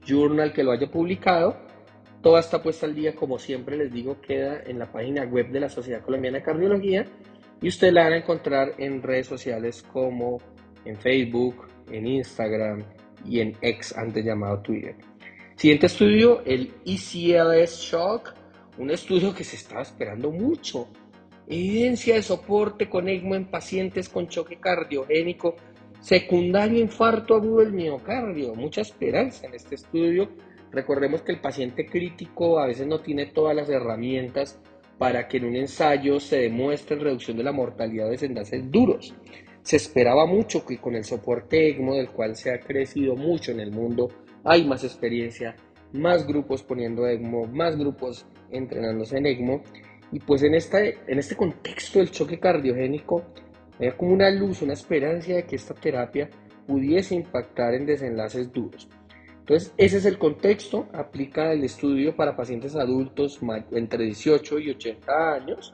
journal 0.05 0.53
que 0.53 0.63
lo 0.63 0.71
haya 0.71 0.89
publicado. 0.89 1.57
Toda 2.21 2.39
esta 2.39 2.61
puesta 2.61 2.85
al 2.85 2.93
día, 2.93 3.15
como 3.15 3.39
siempre 3.39 3.77
les 3.77 3.91
digo, 3.91 4.21
queda 4.21 4.61
en 4.65 4.77
la 4.77 4.91
página 4.91 5.23
web 5.23 5.49
de 5.49 5.59
la 5.59 5.69
Sociedad 5.69 6.01
Colombiana 6.01 6.37
de 6.37 6.43
Cardiología 6.43 7.05
y 7.61 7.67
ustedes 7.67 7.93
la 7.93 8.03
van 8.03 8.13
a 8.13 8.17
encontrar 8.17 8.73
en 8.77 9.01
redes 9.01 9.27
sociales 9.27 9.83
como 9.91 10.37
en 10.85 10.97
Facebook, 10.97 11.67
en 11.91 12.07
Instagram 12.07 12.83
y 13.25 13.39
en 13.39 13.55
X, 13.61 13.95
antes 13.97 14.23
llamado 14.23 14.59
Twitter. 14.61 14.95
Siguiente 15.55 15.87
estudio, 15.87 16.41
el 16.45 16.73
ECLS 16.85 17.81
Shock, 17.81 18.33
un 18.77 18.89
estudio 18.89 19.33
que 19.33 19.43
se 19.43 19.55
estaba 19.55 19.81
esperando 19.81 20.31
mucho. 20.31 20.87
Evidencia 21.47 22.15
de 22.15 22.23
soporte 22.23 22.89
con 22.89 23.09
ECMO 23.09 23.35
en 23.35 23.45
pacientes 23.45 24.09
con 24.09 24.27
choque 24.27 24.57
cardiogénico 24.57 25.55
Secundario 26.01 26.79
infarto 26.79 27.35
agudo 27.35 27.59
del 27.59 27.73
miocardio. 27.73 28.55
Mucha 28.55 28.81
esperanza 28.81 29.45
en 29.45 29.53
este 29.53 29.75
estudio. 29.75 30.29
Recordemos 30.71 31.21
que 31.21 31.31
el 31.31 31.39
paciente 31.39 31.85
crítico 31.85 32.59
a 32.59 32.65
veces 32.65 32.87
no 32.87 33.01
tiene 33.01 33.27
todas 33.27 33.55
las 33.55 33.69
herramientas 33.69 34.59
para 34.97 35.27
que 35.27 35.37
en 35.37 35.45
un 35.45 35.55
ensayo 35.55 36.19
se 36.19 36.39
demuestre 36.39 36.97
reducción 36.97 37.37
de 37.37 37.43
la 37.43 37.51
mortalidad 37.51 38.05
de 38.05 38.11
desenlaces 38.11 38.71
duros. 38.71 39.13
Se 39.61 39.75
esperaba 39.75 40.25
mucho 40.25 40.65
que 40.65 40.79
con 40.79 40.95
el 40.95 41.03
soporte 41.03 41.69
ECMO, 41.69 41.95
del 41.95 42.09
cual 42.09 42.35
se 42.35 42.51
ha 42.51 42.59
crecido 42.59 43.15
mucho 43.15 43.51
en 43.51 43.59
el 43.59 43.71
mundo, 43.71 44.09
hay 44.43 44.65
más 44.65 44.83
experiencia, 44.83 45.55
más 45.93 46.25
grupos 46.25 46.63
poniendo 46.63 47.05
ECMO, 47.05 47.45
más 47.45 47.77
grupos 47.77 48.25
entrenándose 48.49 49.17
en 49.19 49.27
ECMO. 49.27 49.61
Y 50.11 50.19
pues 50.19 50.41
en, 50.41 50.55
esta, 50.55 50.83
en 50.83 51.19
este 51.19 51.35
contexto 51.35 51.99
del 51.99 52.09
choque 52.09 52.39
cardiogénico, 52.39 53.23
había 53.81 53.97
como 53.97 54.13
una 54.13 54.29
luz, 54.29 54.61
una 54.61 54.73
esperanza 54.73 55.33
de 55.33 55.43
que 55.43 55.55
esta 55.55 55.73
terapia 55.73 56.29
pudiese 56.67 57.15
impactar 57.15 57.73
en 57.73 57.87
desenlaces 57.87 58.51
duros. 58.53 58.87
Entonces, 59.39 59.73
ese 59.75 59.97
es 59.97 60.05
el 60.05 60.19
contexto, 60.19 60.87
aplica 60.93 61.51
el 61.51 61.63
estudio 61.63 62.15
para 62.15 62.35
pacientes 62.35 62.75
adultos 62.75 63.39
entre 63.71 64.05
18 64.05 64.59
y 64.59 64.69
80 64.69 65.33
años 65.33 65.73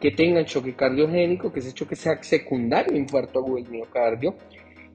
que 0.00 0.10
tengan 0.10 0.46
choque 0.46 0.74
cardiogénico, 0.74 1.52
que 1.52 1.60
ese 1.60 1.72
choque 1.72 1.96
sea 1.96 2.22
secundario 2.22 2.96
infarto 2.96 3.40
agudo 3.40 3.56
del 3.56 3.68
miocardio, 3.68 4.36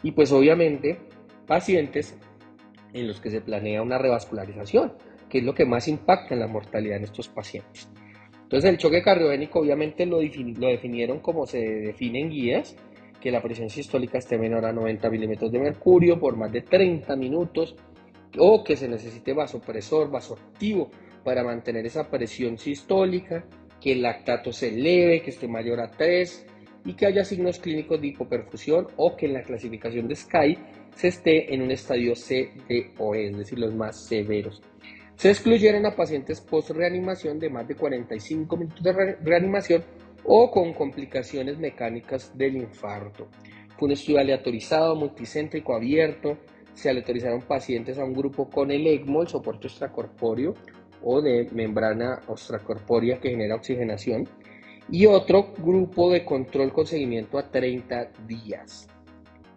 y 0.04 0.12
pues 0.12 0.32
obviamente 0.32 1.00
pacientes 1.48 2.18
en 2.94 3.08
los 3.08 3.22
que 3.22 3.30
se 3.30 3.42
planea 3.42 3.82
una 3.82 3.98
revascularización, 3.98 4.94
que 5.30 5.38
es 5.40 5.44
lo 5.44 5.54
que 5.54 5.66
más 5.66 5.88
impacta 5.88 6.34
en 6.34 6.40
la 6.40 6.48
mortalidad 6.48 6.98
en 6.98 7.04
estos 7.04 7.28
pacientes. 7.28 7.88
Entonces 8.50 8.72
el 8.72 8.78
choque 8.80 9.04
cardiogénico 9.04 9.60
obviamente 9.60 10.08
lo, 10.08 10.18
definieron 10.18 11.20
como 11.20 11.46
se 11.46 11.60
define 11.60 12.22
en 12.22 12.32
guías, 12.32 12.76
que 13.22 13.30
la 13.30 13.44
presión 13.44 13.70
sistólica 13.70 14.18
esté 14.18 14.40
menor 14.40 14.66
a 14.66 14.74
90 14.74 15.08
milímetros 15.12 15.52
de 15.52 15.60
mercurio 15.60 16.20
por 16.20 16.36
más 16.36 16.52
de 16.52 16.64
30 16.64 17.16
minutos 17.16 17.76
o 18.40 18.64
que 18.64 18.76
se 18.76 18.88
necesite 18.88 19.34
vasopresor, 19.34 20.10
vasoactivo 20.10 20.90
para 21.24 21.44
mantener 21.44 21.86
esa 21.86 22.10
presión 22.10 22.58
sistólica, 22.58 23.46
que 23.80 23.92
el 23.92 24.02
lactato 24.02 24.52
se 24.52 24.70
eleve, 24.70 25.22
que 25.22 25.30
esté 25.30 25.48
mayor 25.48 25.80
a 25.80 25.92
3 25.92 26.48
y 26.86 26.94
que 26.94 27.06
haya 27.06 27.24
signos 27.24 27.60
clínicos 27.60 28.02
de 28.02 28.08
hipoperfusión 28.08 28.88
o 28.98 29.16
que 29.16 29.28
en 29.28 29.34
la 29.34 29.44
clasificación 29.44 30.08
de 30.08 30.16
SCAI 30.16 30.58
se 30.96 31.10
esté 31.10 31.54
en 31.54 31.62
un 31.62 31.70
estadio 31.70 32.16
C, 32.16 32.52
D 32.68 32.94
o 32.98 33.14
E, 33.14 33.28
es 33.28 33.38
decir, 33.38 33.60
los 33.60 33.76
más 33.76 34.08
severos. 34.08 34.60
Se 35.20 35.30
excluyeron 35.30 35.86
a 35.86 35.98
pacientes 35.98 36.40
post-reanimación 36.40 37.40
de 37.40 37.50
más 37.50 37.68
de 37.68 37.76
45 37.76 38.56
minutos 38.56 38.82
de 38.82 39.18
reanimación 39.22 39.84
o 40.24 40.50
con 40.50 40.74
complicaciones 40.74 41.60
mecánicas 41.60 42.38
del 42.38 42.56
infarto. 42.56 43.28
Fue 43.78 43.88
un 43.88 43.92
estudio 43.92 44.20
aleatorizado, 44.20 44.96
multicéntrico, 44.96 45.76
abierto. 45.76 46.38
Se 46.74 46.90
aleatorizaron 46.90 47.42
pacientes 47.42 48.00
a 48.00 48.06
un 48.06 48.14
grupo 48.14 48.50
con 48.50 48.72
el 48.72 48.88
ECMO, 48.88 49.24
el 49.24 49.28
soporte 49.28 49.68
extracorpóreo, 49.68 50.54
o 51.04 51.22
de 51.22 51.50
membrana 51.52 52.22
extracorpórea 52.30 53.20
que 53.20 53.32
genera 53.32 53.56
oxigenación, 53.56 54.26
y 54.90 55.06
otro 55.06 55.52
grupo 55.58 56.10
de 56.10 56.24
control 56.24 56.72
con 56.72 56.86
seguimiento 56.86 57.38
a 57.38 57.52
30 57.52 58.12
días. 58.26 58.88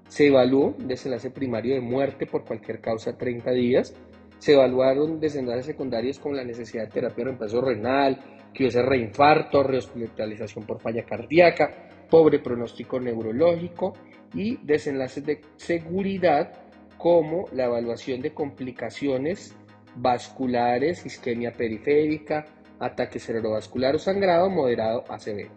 Se 0.09 0.26
evaluó 0.26 0.75
desenlace 0.76 1.31
primario 1.31 1.76
de 1.76 1.81
muerte 1.81 2.26
por 2.26 2.45
cualquier 2.45 2.81
causa 2.81 3.11
a 3.11 3.16
30 3.16 3.52
días 3.52 3.95
se 4.43 4.55
evaluaron 4.55 5.21
desenlaces 5.21 5.67
secundarios 5.67 6.19
con 6.19 6.35
la 6.37 6.43
necesidad 6.43 6.87
de 6.87 6.91
terapia 6.91 7.19
de 7.19 7.25
reemplazo 7.27 7.61
renal, 7.61 8.19
que 8.53 8.65
hubiese 8.65 8.83
reinfarto, 8.83 9.63
rehospitalización 9.63 10.67
por 10.67 10.81
falla 10.81 11.05
cardíaca, 11.05 12.07
pobre 12.11 12.41
pronóstico 12.41 12.99
neurológico 12.99 13.93
y 14.35 14.57
desenlaces 14.57 15.25
de 15.25 15.43
seguridad 15.55 16.55
como 16.99 17.45
la 17.53 17.67
evaluación 17.67 18.21
de 18.21 18.35
complicaciones 18.35 19.55
vasculares, 19.95 21.07
isquemia 21.07 21.53
periférica, 21.53 22.45
ataque 22.81 23.21
cerebrovascular 23.21 23.95
o 23.95 23.99
sangrado 24.01 24.51
moderado 24.51 25.05
a 25.09 25.21
severo. 25.21 25.53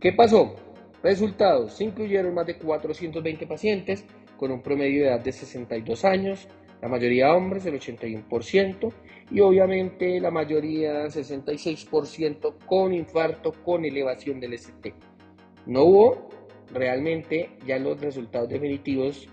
¿Qué 0.00 0.14
pasó? 0.14 0.54
Resultados, 1.02 1.74
se 1.74 1.84
incluyeron 1.84 2.32
más 2.32 2.46
de 2.46 2.56
420 2.56 3.46
pacientes 3.46 4.06
con 4.38 4.50
un 4.50 4.62
promedio 4.62 5.02
de 5.02 5.08
edad 5.10 5.20
de 5.20 5.32
62 5.32 6.06
años, 6.06 6.48
la 6.80 6.88
mayoría 6.88 7.34
hombres, 7.34 7.66
el 7.66 7.74
81%, 7.74 8.92
y 9.30 9.40
obviamente 9.40 10.20
la 10.20 10.30
mayoría, 10.30 11.06
66%, 11.06 12.54
con 12.66 12.94
infarto, 12.94 13.52
con 13.64 13.84
elevación 13.84 14.40
del 14.40 14.54
ST. 14.54 14.94
No 15.66 15.84
hubo 15.84 16.28
realmente, 16.72 17.50
ya 17.66 17.78
los 17.78 18.00
resultados 18.00 18.48
definitivos, 18.48 19.28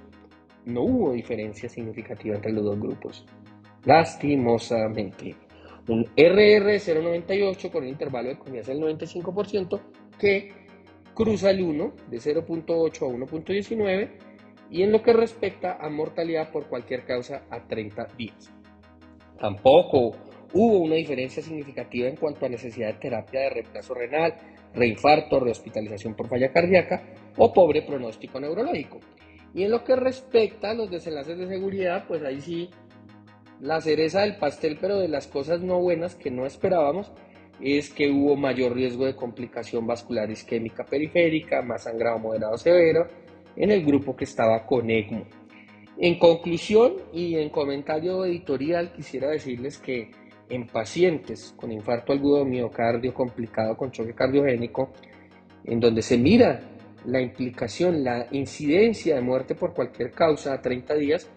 no 0.66 0.82
hubo 0.82 1.14
diferencia 1.14 1.70
significativa 1.70 2.36
entre 2.36 2.52
los 2.52 2.64
dos 2.64 2.80
grupos. 2.80 3.26
Lastimosamente. 3.86 5.36
Un 5.88 6.08
RR 6.18 6.80
098 6.80 7.72
con 7.72 7.84
un 7.84 7.90
intervalo 7.90 8.30
de 8.30 8.40
confianza 8.40 8.72
del 8.72 8.82
95% 8.82 9.80
que 10.18 10.52
cruza 11.14 11.52
el 11.52 11.62
1 11.62 11.94
de 12.10 12.18
0.8 12.18 13.04
a 13.04 13.30
1.19 13.30 14.10
y 14.70 14.84
en 14.84 14.92
lo 14.92 15.02
que 15.02 15.14
respecta 15.14 15.78
a 15.80 15.90
mortalidad 15.90 16.52
por 16.52 16.68
cualquier 16.68 17.06
causa 17.06 17.44
a 17.50 17.68
30 17.68 18.08
días. 18.18 18.52
Tampoco 19.40 20.12
hubo 20.54 20.80
una 20.80 20.96
diferencia 20.96 21.44
significativa 21.44 22.08
en 22.08 22.16
cuanto 22.16 22.46
a 22.46 22.50
necesidad 22.50 22.94
de 22.94 23.00
terapia 23.00 23.42
de 23.42 23.50
reemplazo 23.50 23.94
renal, 23.94 24.34
reinfarto, 24.74 25.40
rehospitalización 25.40 26.16
por 26.16 26.28
falla 26.28 26.52
cardíaca 26.52 27.04
o 27.38 27.52
pobre 27.54 27.82
pronóstico 27.82 28.40
neurológico. 28.40 29.00
Y 29.54 29.64
en 29.64 29.72
lo 29.72 29.84
que 29.84 29.96
respecta 29.96 30.72
a 30.72 30.74
los 30.74 30.90
desenlaces 30.90 31.38
de 31.38 31.48
seguridad, 31.48 32.06
pues 32.08 32.24
ahí 32.24 32.42
sí, 32.42 32.70
la 33.62 33.80
cereza 33.80 34.22
del 34.22 34.38
pastel, 34.38 34.78
pero 34.80 34.98
de 34.98 35.08
las 35.08 35.28
cosas 35.28 35.62
no 35.62 35.80
buenas 35.80 36.16
que 36.16 36.32
no 36.32 36.46
esperábamos, 36.46 37.12
es 37.62 37.90
que 37.90 38.10
hubo 38.10 38.36
mayor 38.36 38.74
riesgo 38.74 39.06
de 39.06 39.16
complicación 39.16 39.88
vascular 39.88 40.30
isquémica 40.30 40.84
periférica, 40.84 41.62
más 41.62 41.84
sangrado 41.84 42.20
moderado 42.20 42.58
severo 42.58 43.08
en 43.56 43.72
el 43.72 43.86
grupo 43.86 44.16
que 44.16 44.26
estaba 44.26 44.66
con 44.66 44.90
ECMO. 44.90 45.26
En 45.98 46.20
conclusión 46.20 46.94
y 47.14 47.36
en 47.36 47.50
comentario 47.50 48.26
editorial 48.26 48.92
quisiera 48.92 49.30
decirles 49.30 49.78
que 49.78 50.12
en 50.50 50.68
pacientes 50.68 51.54
con 51.56 51.72
infarto 51.72 52.14
agudo 52.14 52.46
miocardio 52.46 53.14
complicado 53.14 53.78
con 53.78 53.92
choque 53.92 54.14
cardiogénico, 54.14 54.92
en 55.64 55.80
donde 55.80 56.02
se 56.02 56.18
mira 56.18 56.62
la 57.06 57.22
implicación, 57.22 58.04
la 58.04 58.28
incidencia 58.32 59.16
de 59.16 59.22
muerte 59.22 59.56
por 59.56 59.74
cualquier 59.74 60.12
causa 60.12 60.54
a 60.54 60.62
30 60.62 60.96
días, 60.96 61.30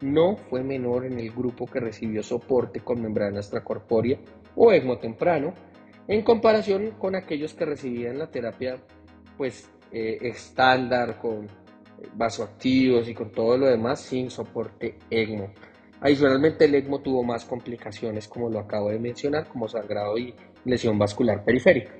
no 0.00 0.36
fue 0.36 0.62
menor 0.62 1.06
en 1.06 1.18
el 1.18 1.30
grupo 1.30 1.66
que 1.66 1.80
recibió 1.80 2.22
soporte 2.22 2.80
con 2.80 3.00
membrana 3.00 3.38
extracorpórea 3.38 4.18
o 4.54 4.72
ECMO 4.72 4.98
temprano, 4.98 5.54
en 6.08 6.22
comparación 6.22 6.92
con 6.98 7.14
aquellos 7.14 7.54
que 7.54 7.64
recibían 7.64 8.18
la 8.18 8.30
terapia 8.30 8.76
pues 9.36 9.68
eh, 9.92 10.18
estándar 10.22 11.18
con 11.18 11.48
vasoactivos 12.14 13.08
y 13.08 13.14
con 13.14 13.30
todo 13.30 13.56
lo 13.56 13.66
demás 13.66 14.00
sin 14.00 14.30
soporte 14.30 14.98
ECMO. 15.10 15.52
Adicionalmente 16.00 16.66
el 16.66 16.74
ECMO 16.74 17.00
tuvo 17.00 17.22
más 17.22 17.44
complicaciones 17.44 18.28
como 18.28 18.50
lo 18.50 18.60
acabo 18.60 18.90
de 18.90 18.98
mencionar, 18.98 19.48
como 19.48 19.68
sangrado 19.68 20.18
y 20.18 20.34
lesión 20.64 20.98
vascular 20.98 21.44
periférica. 21.44 21.92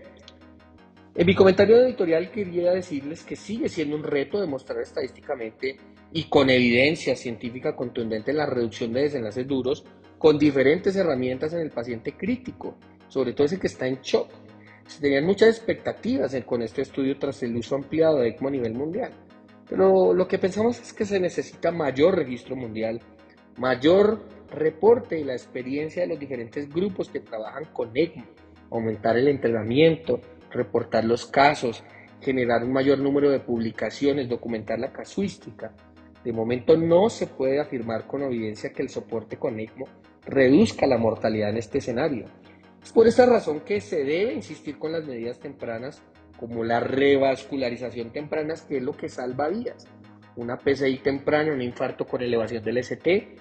En 1.14 1.26
mi 1.26 1.34
comentario 1.34 1.78
editorial 1.78 2.30
quería 2.30 2.72
decirles 2.72 3.22
que 3.22 3.36
sigue 3.36 3.70
siendo 3.70 3.96
un 3.96 4.02
reto 4.02 4.38
demostrar 4.38 4.82
estadísticamente 4.82 5.78
y 6.12 6.24
con 6.24 6.50
evidencia 6.50 7.16
científica 7.16 7.74
contundente 7.74 8.34
la 8.34 8.44
reducción 8.44 8.92
de 8.92 9.04
desenlaces 9.04 9.46
duros 9.46 9.84
con 10.18 10.38
diferentes 10.38 10.94
herramientas 10.94 11.54
en 11.54 11.60
el 11.60 11.70
paciente 11.70 12.12
crítico, 12.12 12.76
sobre 13.08 13.32
todo 13.32 13.46
ese 13.46 13.58
que 13.58 13.66
está 13.66 13.86
en 13.86 14.00
shock. 14.02 14.28
Se 14.86 15.00
tenían 15.00 15.24
muchas 15.24 15.48
expectativas 15.48 16.36
con 16.44 16.60
este 16.60 16.82
estudio 16.82 17.18
tras 17.18 17.42
el 17.42 17.56
uso 17.56 17.76
ampliado 17.76 18.18
de 18.18 18.28
ECMO 18.28 18.48
a 18.48 18.52
nivel 18.52 18.74
mundial. 18.74 19.12
Pero 19.68 20.14
lo 20.14 20.28
que 20.28 20.38
pensamos 20.38 20.80
es 20.80 20.92
que 20.92 21.04
se 21.04 21.18
necesita 21.18 21.72
mayor 21.72 22.16
registro 22.16 22.54
mundial, 22.54 23.00
mayor 23.56 24.20
reporte 24.50 25.18
y 25.18 25.24
la 25.24 25.32
experiencia 25.32 26.02
de 26.02 26.08
los 26.08 26.18
diferentes 26.18 26.72
grupos 26.72 27.08
que 27.08 27.20
trabajan 27.20 27.64
con 27.72 27.90
ECMO, 27.94 28.24
aumentar 28.70 29.16
el 29.16 29.28
entrenamiento, 29.28 30.20
reportar 30.50 31.04
los 31.04 31.26
casos, 31.26 31.82
generar 32.20 32.64
un 32.64 32.72
mayor 32.72 32.98
número 32.98 33.30
de 33.30 33.40
publicaciones, 33.40 34.28
documentar 34.28 34.78
la 34.78 34.92
casuística. 34.92 35.72
De 36.24 36.32
momento 36.32 36.76
no 36.76 37.08
se 37.08 37.26
puede 37.26 37.60
afirmar 37.60 38.06
con 38.06 38.22
evidencia 38.22 38.72
que 38.72 38.82
el 38.82 38.88
soporte 38.88 39.36
con 39.36 39.58
ECMO 39.58 39.86
reduzca 40.26 40.86
la 40.86 40.98
mortalidad 40.98 41.50
en 41.50 41.58
este 41.58 41.78
escenario. 41.78 42.26
Es 42.82 42.92
por 42.92 43.06
esta 43.06 43.26
razón 43.26 43.60
que 43.60 43.80
se 43.80 44.04
debe 44.04 44.32
insistir 44.32 44.78
con 44.78 44.92
las 44.92 45.04
medidas 45.04 45.38
tempranas 45.40 46.02
como 46.38 46.64
la 46.64 46.80
revascularización 46.80 48.10
temprana, 48.10 48.54
que 48.68 48.78
es 48.78 48.82
lo 48.82 48.96
que 48.96 49.08
salva 49.08 49.48
vidas. 49.48 49.86
Una 50.36 50.58
PCI 50.58 50.98
temprana, 50.98 51.52
un 51.52 51.62
infarto 51.62 52.06
con 52.06 52.22
elevación 52.22 52.62
del 52.62 52.78
ST, 52.78 53.36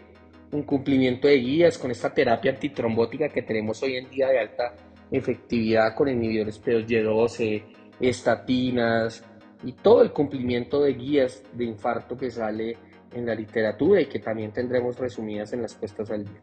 un 0.51 0.63
cumplimiento 0.63 1.27
de 1.27 1.37
guías 1.37 1.77
con 1.77 1.91
esta 1.91 2.13
terapia 2.13 2.51
antitrombótica 2.51 3.29
que 3.29 3.41
tenemos 3.41 3.81
hoy 3.83 3.97
en 3.97 4.09
día 4.09 4.29
de 4.29 4.39
alta 4.39 4.73
efectividad 5.11 5.95
con 5.95 6.07
inhibidores 6.07 6.63
P2Y12, 6.63 7.63
estatinas 7.99 9.23
y 9.63 9.73
todo 9.73 10.01
el 10.01 10.11
cumplimiento 10.11 10.81
de 10.81 10.93
guías 10.93 11.43
de 11.53 11.65
infarto 11.65 12.17
que 12.17 12.31
sale 12.31 12.77
en 13.13 13.25
la 13.25 13.35
literatura 13.35 14.01
y 14.01 14.05
que 14.07 14.19
también 14.19 14.51
tendremos 14.51 14.97
resumidas 14.97 15.53
en 15.53 15.61
las 15.61 15.73
puestas 15.73 16.11
al 16.11 16.25
día. 16.25 16.41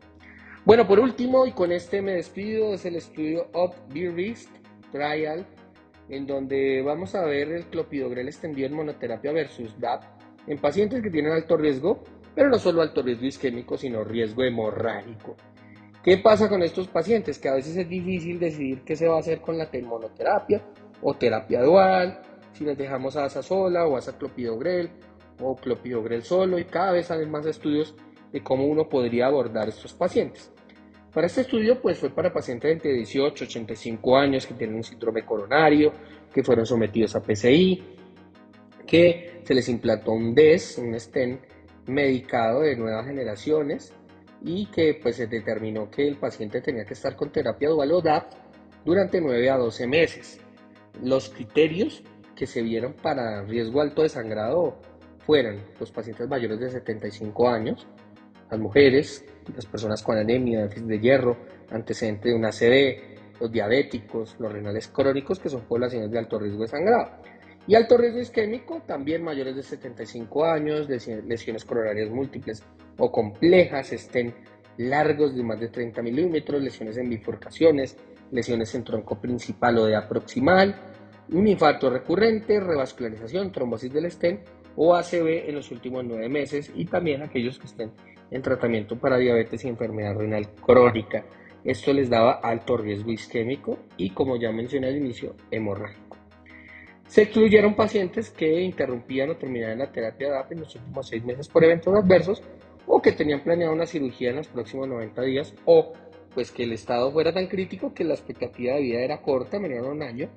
Bueno, 0.65 0.87
por 0.87 1.01
último, 1.01 1.45
y 1.45 1.53
con 1.53 1.73
este 1.73 2.03
me 2.03 2.13
despido, 2.13 2.75
es 2.75 2.85
el 2.85 2.97
estudio 2.97 3.49
Up 3.53 3.75
Risk 3.93 4.49
Trial 4.93 5.45
en 6.13 6.27
donde 6.27 6.83
vamos 6.83 7.15
a 7.15 7.25
ver 7.25 7.51
el 7.51 7.65
clopidogrel 7.67 8.29
extendido 8.29 8.69
en 8.69 8.75
monoterapia 8.75 9.33
versus 9.33 9.81
DAP 9.81 10.05
en 10.47 10.59
pacientes 10.59 11.01
que 11.03 11.11
tienen 11.11 11.33
alto 11.33 11.57
riesgo, 11.57 12.03
pero 12.35 12.51
no 12.51 12.59
solo 12.59 12.83
alto 12.83 13.03
riesgo 13.03 13.25
isquémico, 13.25 13.79
sino 13.79 14.05
riesgo 14.05 14.45
hemorrágico. 14.45 15.37
¿Qué 16.05 16.19
pasa 16.19 16.51
con 16.51 16.63
estos 16.63 16.89
pacientes? 16.89 17.39
Que 17.39 17.49
a 17.49 17.55
veces 17.55 17.79
es 17.79 17.89
difícil 17.89 18.39
decidir 18.39 18.83
qué 18.83 18.95
se 18.95 19.09
va 19.09 19.17
a 19.17 19.21
hacer 19.21 19.41
con 19.41 19.57
la 19.57 19.71
monoterapia 19.83 20.61
o 21.01 21.15
terapia 21.15 21.63
dual, 21.63 22.21
si 22.53 22.65
les 22.65 22.77
dejamos 22.77 23.17
a 23.17 23.25
asa 23.25 23.43
sola 23.43 23.87
o 23.87 23.97
asa 23.97 24.19
clopidogrel 24.19 24.91
o 25.41 25.57
clopidogrel 25.57 26.23
solo 26.23 26.59
y 26.59 26.65
cada 26.65 26.93
vez 26.93 27.07
salen 27.07 27.31
más 27.31 27.47
estudios 27.47 27.95
de 28.33 28.43
cómo 28.43 28.67
uno 28.67 28.87
podría 28.87 29.27
abordar 29.27 29.69
estos 29.69 29.95
pacientes. 29.95 30.52
Para 31.13 31.27
este 31.27 31.43
estudio 31.43 31.81
pues 31.81 31.99
fue 31.99 32.09
para 32.09 32.33
pacientes 32.33 32.73
entre 32.73 32.95
18 32.95 33.45
y 33.45 33.47
85 33.47 34.17
años 34.17 34.47
que 34.47 34.55
tienen 34.55 34.77
un 34.77 34.83
síndrome 34.83 35.27
coronario, 35.27 35.93
que 36.33 36.43
fueron 36.43 36.65
sometidos 36.65 37.15
a 37.15 37.21
PCI, 37.21 37.83
que 38.87 39.43
se 39.45 39.55
les 39.55 39.69
implantó 39.69 40.13
un 40.13 40.35
DES, 40.35 40.79
un 40.79 40.99
stent 40.99 41.43
medicado 41.87 42.61
de 42.61 42.77
nuevas 42.77 43.05
generaciones 43.05 43.93
y 44.43 44.67
que 44.67 44.99
pues 45.03 45.17
se 45.17 45.27
determinó 45.27 45.91
que 45.91 46.09
el 46.09 46.17
paciente 46.17 46.63
tenía 46.63 46.87
que 46.87 46.95
estar 46.95 47.15
con 47.15 47.31
terapia 47.31 47.69
dual 47.69 47.93
o 47.93 48.01
DAP 48.01 48.33
durante 48.85 49.21
9 49.21 49.51
a 49.51 49.59
12 49.59 49.87
meses. 49.87 50.41
Los 51.03 51.29
criterios 51.29 52.03
que 52.35 52.47
se 52.47 52.63
vieron 52.63 52.95
para 52.95 53.43
riesgo 53.43 53.83
alto 53.83 54.03
de 54.03 54.09
sangrado 54.09 54.79
fueron 55.19 55.61
los 55.79 55.93
pacientes 55.93 56.27
mayores 56.27 56.59
de 56.59 56.71
75 56.71 57.49
años, 57.49 57.87
las 58.51 58.59
mujeres, 58.59 59.25
las 59.55 59.67
personas 59.67 60.03
con 60.03 60.17
anemia, 60.17 60.67
de 60.67 60.99
hierro, 61.01 61.37
antecedente 61.71 62.29
de 62.29 62.35
una 62.35 62.49
ACV, 62.49 63.41
los 63.41 63.51
diabéticos, 63.51 64.37
los 64.39 64.53
renales 64.53 64.89
crónicos, 64.89 65.39
que 65.39 65.49
son 65.49 65.63
poblaciones 65.63 66.11
de 66.11 66.19
alto 66.19 66.39
riesgo 66.39 66.63
de 66.63 66.69
sangrado. 66.69 67.11
Y 67.67 67.75
alto 67.75 67.97
riesgo 67.97 68.21
isquémico, 68.21 68.83
también 68.87 69.23
mayores 69.23 69.55
de 69.55 69.63
75 69.63 70.45
años, 70.45 70.89
lesiones 70.89 71.65
coronarias 71.65 72.11
múltiples 72.11 72.63
o 72.99 73.11
complejas, 73.11 73.93
estén 73.93 74.35
largos 74.79 75.35
de 75.37 75.43
más 75.43 75.61
de 75.61 75.69
30 75.69 76.03
milímetros, 76.03 76.63
lesiones 76.63 76.97
en 76.97 77.09
bifurcaciones, 77.09 77.97
lesiones 78.31 78.75
en 78.75 78.85
tronco 78.85 79.21
principal 79.21 79.79
o 79.79 79.87
de 79.87 79.95
aproximal, 79.95 80.75
un 81.31 81.47
infarto 81.47 81.89
recurrente, 81.89 82.59
revascularización, 82.59 83.53
trombosis 83.53 83.93
del 83.93 84.07
estén 84.07 84.41
o 84.77 84.95
ACV 84.95 85.49
en 85.49 85.55
los 85.55 85.71
últimos 85.71 86.05
nueve 86.05 86.29
meses 86.29 86.73
y 86.75 86.85
también 86.85 87.23
aquellos 87.23 87.59
que 87.59 87.67
estén 87.67 87.93
en 88.31 88.43
tratamiento 88.43 88.99
para 88.99 89.19
diabetes 89.19 89.65
y 89.65 89.69
enfermedad 89.69 90.17
renal 90.17 90.49
crónica. 90.55 91.25
Esto 91.65 91.93
les 91.93 92.11
daba 92.11 92.41
alto 92.43 92.77
riesgo 92.77 93.13
isquémico 93.13 93.79
y, 93.97 94.11
como 94.11 94.37
ya 94.37 94.51
mencioné 94.51 94.89
al 94.89 94.97
inicio, 94.97 95.37
hemorrágico. 95.51 96.17
Se 97.07 97.23
excluyeron 97.23 97.75
pacientes 97.75 98.31
que 98.31 98.63
interrumpían 98.63 99.31
o 99.31 99.37
terminaban 99.37 99.79
la 99.79 99.93
terapia 99.93 100.31
DAP 100.31 100.53
en 100.53 100.61
los 100.61 100.75
últimos 100.75 101.07
seis 101.07 101.23
meses 101.23 101.47
por 101.47 101.63
eventos 101.63 101.95
adversos 101.95 102.43
o 102.87 103.03
que 103.03 103.13
tenían 103.13 103.45
planeado 103.45 103.75
una 103.75 103.87
cirugía 103.87 104.31
en 104.31 104.37
los 104.37 104.49
próximos 104.49 104.89
90 104.89 105.23
días 105.23 105.55
o 105.67 105.93
pues 106.35 106.51
que 106.51 106.65
el 106.65 106.73
estado 106.73 107.13
fuera 107.13 107.33
tan 107.33 107.47
crítico 107.47 107.93
que 107.93 108.05
la 108.05 108.15
expectativa 108.15 108.75
de 108.75 108.81
vida 108.81 109.01
era 109.01 109.21
corta, 109.21 109.59
menor 109.59 109.87
a 109.87 109.91
un 109.91 110.03
año, 110.03 110.31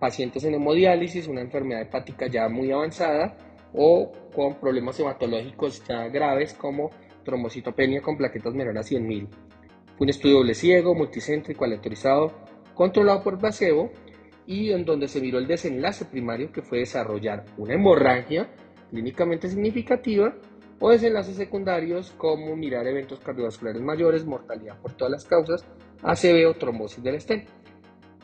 pacientes 0.00 0.42
en 0.44 0.54
hemodiálisis, 0.54 1.28
una 1.28 1.42
enfermedad 1.42 1.82
hepática 1.82 2.26
ya 2.26 2.48
muy 2.48 2.72
avanzada 2.72 3.36
o 3.74 4.12
con 4.34 4.54
problemas 4.60 4.98
hematológicos 5.00 5.82
ya 5.86 6.08
graves 6.08 6.54
como 6.54 6.90
trombocitopenia 7.24 8.00
con 8.00 8.16
plaquetas 8.16 8.54
menores 8.54 8.86
a 8.86 8.94
100.000. 8.94 9.28
Fue 9.96 10.04
un 10.04 10.08
estudio 10.08 10.36
doble 10.36 10.54
ciego, 10.54 10.94
multicéntrico, 10.94 11.64
aleatorizado, 11.64 12.32
controlado 12.74 13.22
por 13.22 13.38
placebo 13.38 13.90
y 14.46 14.72
en 14.72 14.84
donde 14.84 15.08
se 15.08 15.20
miró 15.20 15.38
el 15.38 15.46
desenlace 15.46 16.04
primario 16.04 16.52
que 16.52 16.62
fue 16.62 16.78
desarrollar 16.80 17.44
una 17.56 17.74
hemorragia 17.74 18.48
clínicamente 18.90 19.48
significativa 19.48 20.34
o 20.80 20.90
desenlaces 20.90 21.36
secundarios 21.36 22.12
como 22.16 22.54
mirar 22.56 22.86
eventos 22.86 23.20
cardiovasculares 23.20 23.80
mayores, 23.80 24.24
mortalidad 24.24 24.78
por 24.80 24.92
todas 24.92 25.12
las 25.12 25.24
causas, 25.24 25.64
ACV 26.02 26.48
o 26.48 26.54
trombosis 26.54 27.02
del 27.02 27.14
estén. 27.14 27.46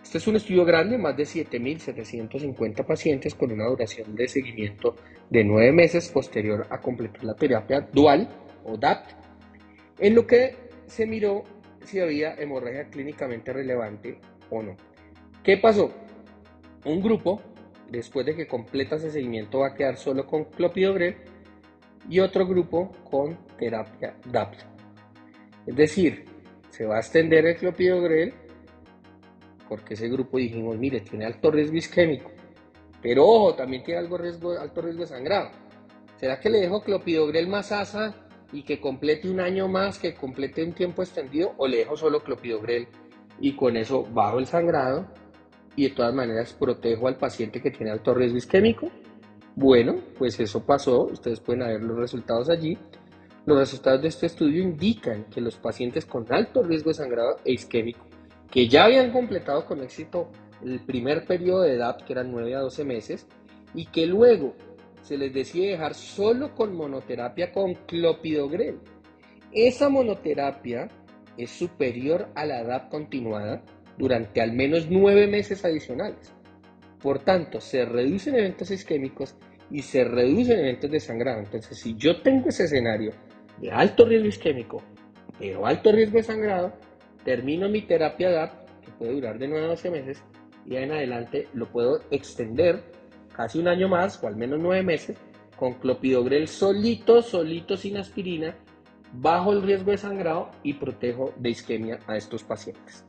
Este 0.02 0.18
es 0.18 0.26
un 0.26 0.36
estudio 0.36 0.64
grande, 0.64 0.98
más 0.98 1.16
de 1.16 1.24
7.750 1.24 2.84
pacientes 2.84 3.34
con 3.34 3.52
una 3.52 3.66
duración 3.66 4.14
de 4.16 4.26
seguimiento 4.26 4.96
de 5.28 5.44
9 5.44 5.72
meses 5.72 6.08
posterior 6.08 6.66
a 6.70 6.80
completar 6.80 7.22
la 7.22 7.34
terapia 7.34 7.80
dual 7.92 8.28
o 8.64 8.76
DAPT, 8.76 9.12
en 9.98 10.14
lo 10.14 10.26
que 10.26 10.56
se 10.86 11.06
miró 11.06 11.44
si 11.84 12.00
había 12.00 12.34
hemorragia 12.34 12.88
clínicamente 12.88 13.52
relevante 13.52 14.18
o 14.50 14.62
no. 14.62 14.76
¿Qué 15.44 15.58
pasó? 15.58 15.92
Un 16.84 17.02
grupo, 17.02 17.40
después 17.90 18.26
de 18.26 18.34
que 18.34 18.46
completa 18.46 18.96
ese 18.96 19.10
seguimiento, 19.10 19.60
va 19.60 19.68
a 19.68 19.74
quedar 19.74 19.96
solo 19.96 20.26
con 20.26 20.44
clopidogrel 20.44 21.16
y 22.08 22.20
otro 22.20 22.46
grupo 22.46 22.90
con 23.08 23.38
terapia 23.58 24.16
DAPT. 24.26 24.62
Es 25.66 25.76
decir, 25.76 26.24
se 26.70 26.86
va 26.86 26.96
a 26.96 27.00
extender 27.00 27.46
el 27.46 27.56
clopidogrel 27.56 28.32
porque 29.70 29.94
ese 29.94 30.08
grupo 30.08 30.36
dijimos, 30.36 30.76
mire, 30.76 31.00
tiene 31.00 31.24
alto 31.24 31.48
riesgo 31.48 31.76
isquémico, 31.76 32.28
pero 33.00 33.24
ojo, 33.24 33.54
también 33.54 33.84
tiene 33.84 34.00
algo 34.00 34.16
alto 34.16 34.82
riesgo 34.82 35.02
de 35.02 35.06
sangrado. 35.06 35.50
¿Será 36.16 36.40
que 36.40 36.50
le 36.50 36.58
dejo 36.58 36.82
clopidogrel 36.82 37.46
más 37.46 37.70
asa 37.70 38.16
y 38.52 38.64
que 38.64 38.80
complete 38.80 39.30
un 39.30 39.38
año 39.38 39.68
más, 39.68 40.00
que 40.00 40.12
complete 40.12 40.64
un 40.64 40.72
tiempo 40.72 41.02
extendido, 41.02 41.54
o 41.56 41.68
le 41.68 41.78
dejo 41.78 41.96
solo 41.96 42.24
clopidogrel 42.24 42.88
y 43.38 43.54
con 43.54 43.76
eso 43.76 44.02
bajo 44.12 44.40
el 44.40 44.46
sangrado 44.46 45.06
y 45.76 45.84
de 45.84 45.94
todas 45.94 46.12
maneras 46.12 46.52
protejo 46.52 47.06
al 47.06 47.16
paciente 47.16 47.62
que 47.62 47.70
tiene 47.70 47.92
alto 47.92 48.12
riesgo 48.12 48.38
isquémico. 48.38 48.90
Bueno, 49.54 50.00
pues 50.18 50.40
eso 50.40 50.66
pasó, 50.66 51.04
ustedes 51.04 51.38
pueden 51.38 51.60
ver 51.60 51.80
los 51.80 51.96
resultados 51.96 52.50
allí. 52.50 52.76
Los 53.46 53.56
resultados 53.56 54.02
de 54.02 54.08
este 54.08 54.26
estudio 54.26 54.60
indican 54.62 55.26
que 55.26 55.40
los 55.40 55.56
pacientes 55.56 56.04
con 56.06 56.26
alto 56.32 56.64
riesgo 56.64 56.90
de 56.90 56.94
sangrado 56.94 57.36
e 57.44 57.52
isquémico, 57.52 58.09
que 58.50 58.68
ya 58.68 58.84
habían 58.84 59.12
completado 59.12 59.64
con 59.64 59.82
éxito 59.82 60.30
el 60.64 60.80
primer 60.80 61.24
periodo 61.24 61.62
de 61.62 61.74
edad, 61.74 61.96
que 61.98 62.12
eran 62.12 62.30
9 62.30 62.54
a 62.54 62.60
12 62.60 62.84
meses, 62.84 63.26
y 63.74 63.86
que 63.86 64.06
luego 64.06 64.54
se 65.02 65.16
les 65.16 65.32
decide 65.32 65.68
dejar 65.68 65.94
solo 65.94 66.54
con 66.54 66.74
monoterapia 66.74 67.52
con 67.52 67.74
clopidogrel. 67.86 68.78
Esa 69.52 69.88
monoterapia 69.88 70.88
es 71.36 71.50
superior 71.50 72.28
a 72.34 72.44
la 72.44 72.60
edad 72.60 72.88
continuada 72.88 73.62
durante 73.96 74.40
al 74.40 74.52
menos 74.52 74.88
9 74.90 75.26
meses 75.26 75.64
adicionales. 75.64 76.32
Por 77.00 77.20
tanto, 77.20 77.60
se 77.60 77.84
reducen 77.84 78.34
eventos 78.34 78.70
isquémicos 78.70 79.34
y 79.70 79.82
se 79.82 80.04
reducen 80.04 80.58
eventos 80.58 80.90
de 80.90 81.00
sangrado. 81.00 81.40
Entonces, 81.40 81.78
si 81.78 81.96
yo 81.96 82.20
tengo 82.20 82.48
ese 82.48 82.64
escenario 82.64 83.12
de 83.58 83.70
alto 83.70 84.04
riesgo 84.04 84.28
isquémico, 84.28 84.82
pero 85.38 85.66
alto 85.66 85.92
riesgo 85.92 86.18
de 86.18 86.24
sangrado, 86.24 86.72
termino 87.24 87.68
mi 87.68 87.82
terapia 87.82 88.30
DAP, 88.30 88.52
que 88.84 88.90
puede 88.92 89.12
durar 89.12 89.38
de 89.38 89.48
9 89.48 89.64
a 89.64 89.68
12 89.68 89.90
meses, 89.90 90.22
y 90.66 90.76
en 90.76 90.92
adelante 90.92 91.48
lo 91.54 91.66
puedo 91.66 92.00
extender 92.10 92.82
casi 93.34 93.58
un 93.58 93.68
año 93.68 93.88
más, 93.88 94.22
o 94.22 94.26
al 94.26 94.36
menos 94.36 94.58
9 94.60 94.82
meses, 94.82 95.16
con 95.56 95.74
clopidogrel 95.74 96.48
solito, 96.48 97.22
solito, 97.22 97.76
sin 97.76 97.96
aspirina, 97.96 98.56
bajo 99.12 99.52
el 99.52 99.62
riesgo 99.62 99.90
de 99.90 99.98
sangrado 99.98 100.50
y 100.62 100.74
protejo 100.74 101.32
de 101.36 101.50
isquemia 101.50 101.98
a 102.06 102.16
estos 102.16 102.42
pacientes. 102.44 103.04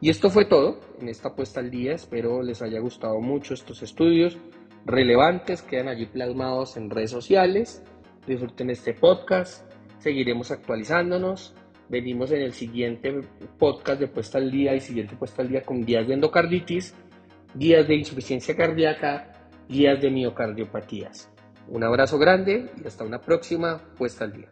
Y 0.00 0.10
esto 0.10 0.30
fue 0.30 0.44
todo 0.44 0.80
en 1.00 1.08
esta 1.08 1.34
puesta 1.34 1.60
al 1.60 1.70
día. 1.70 1.94
Espero 1.94 2.42
les 2.42 2.60
haya 2.60 2.80
gustado 2.80 3.20
mucho 3.20 3.54
estos 3.54 3.82
estudios 3.82 4.36
relevantes. 4.84 5.62
Quedan 5.62 5.88
allí 5.88 6.06
plasmados 6.06 6.76
en 6.76 6.90
redes 6.90 7.12
sociales. 7.12 7.84
Disfruten 8.26 8.70
este 8.70 8.94
podcast. 8.94 9.64
Seguiremos 10.00 10.50
actualizándonos. 10.50 11.54
Venimos 11.92 12.32
en 12.32 12.40
el 12.40 12.54
siguiente 12.54 13.20
podcast 13.58 14.00
de 14.00 14.08
puesta 14.08 14.38
al 14.38 14.50
día 14.50 14.74
y 14.74 14.80
siguiente 14.80 15.14
puesta 15.14 15.42
al 15.42 15.50
día 15.50 15.62
con 15.62 15.84
guías 15.84 16.08
de 16.08 16.14
endocarditis, 16.14 16.94
guías 17.54 17.86
de 17.86 17.96
insuficiencia 17.96 18.56
cardíaca, 18.56 19.30
guías 19.68 20.00
de 20.00 20.10
miocardiopatías. 20.10 21.30
Un 21.68 21.84
abrazo 21.84 22.18
grande 22.18 22.70
y 22.82 22.86
hasta 22.86 23.04
una 23.04 23.20
próxima 23.20 23.76
puesta 23.98 24.24
al 24.24 24.32
día. 24.32 24.48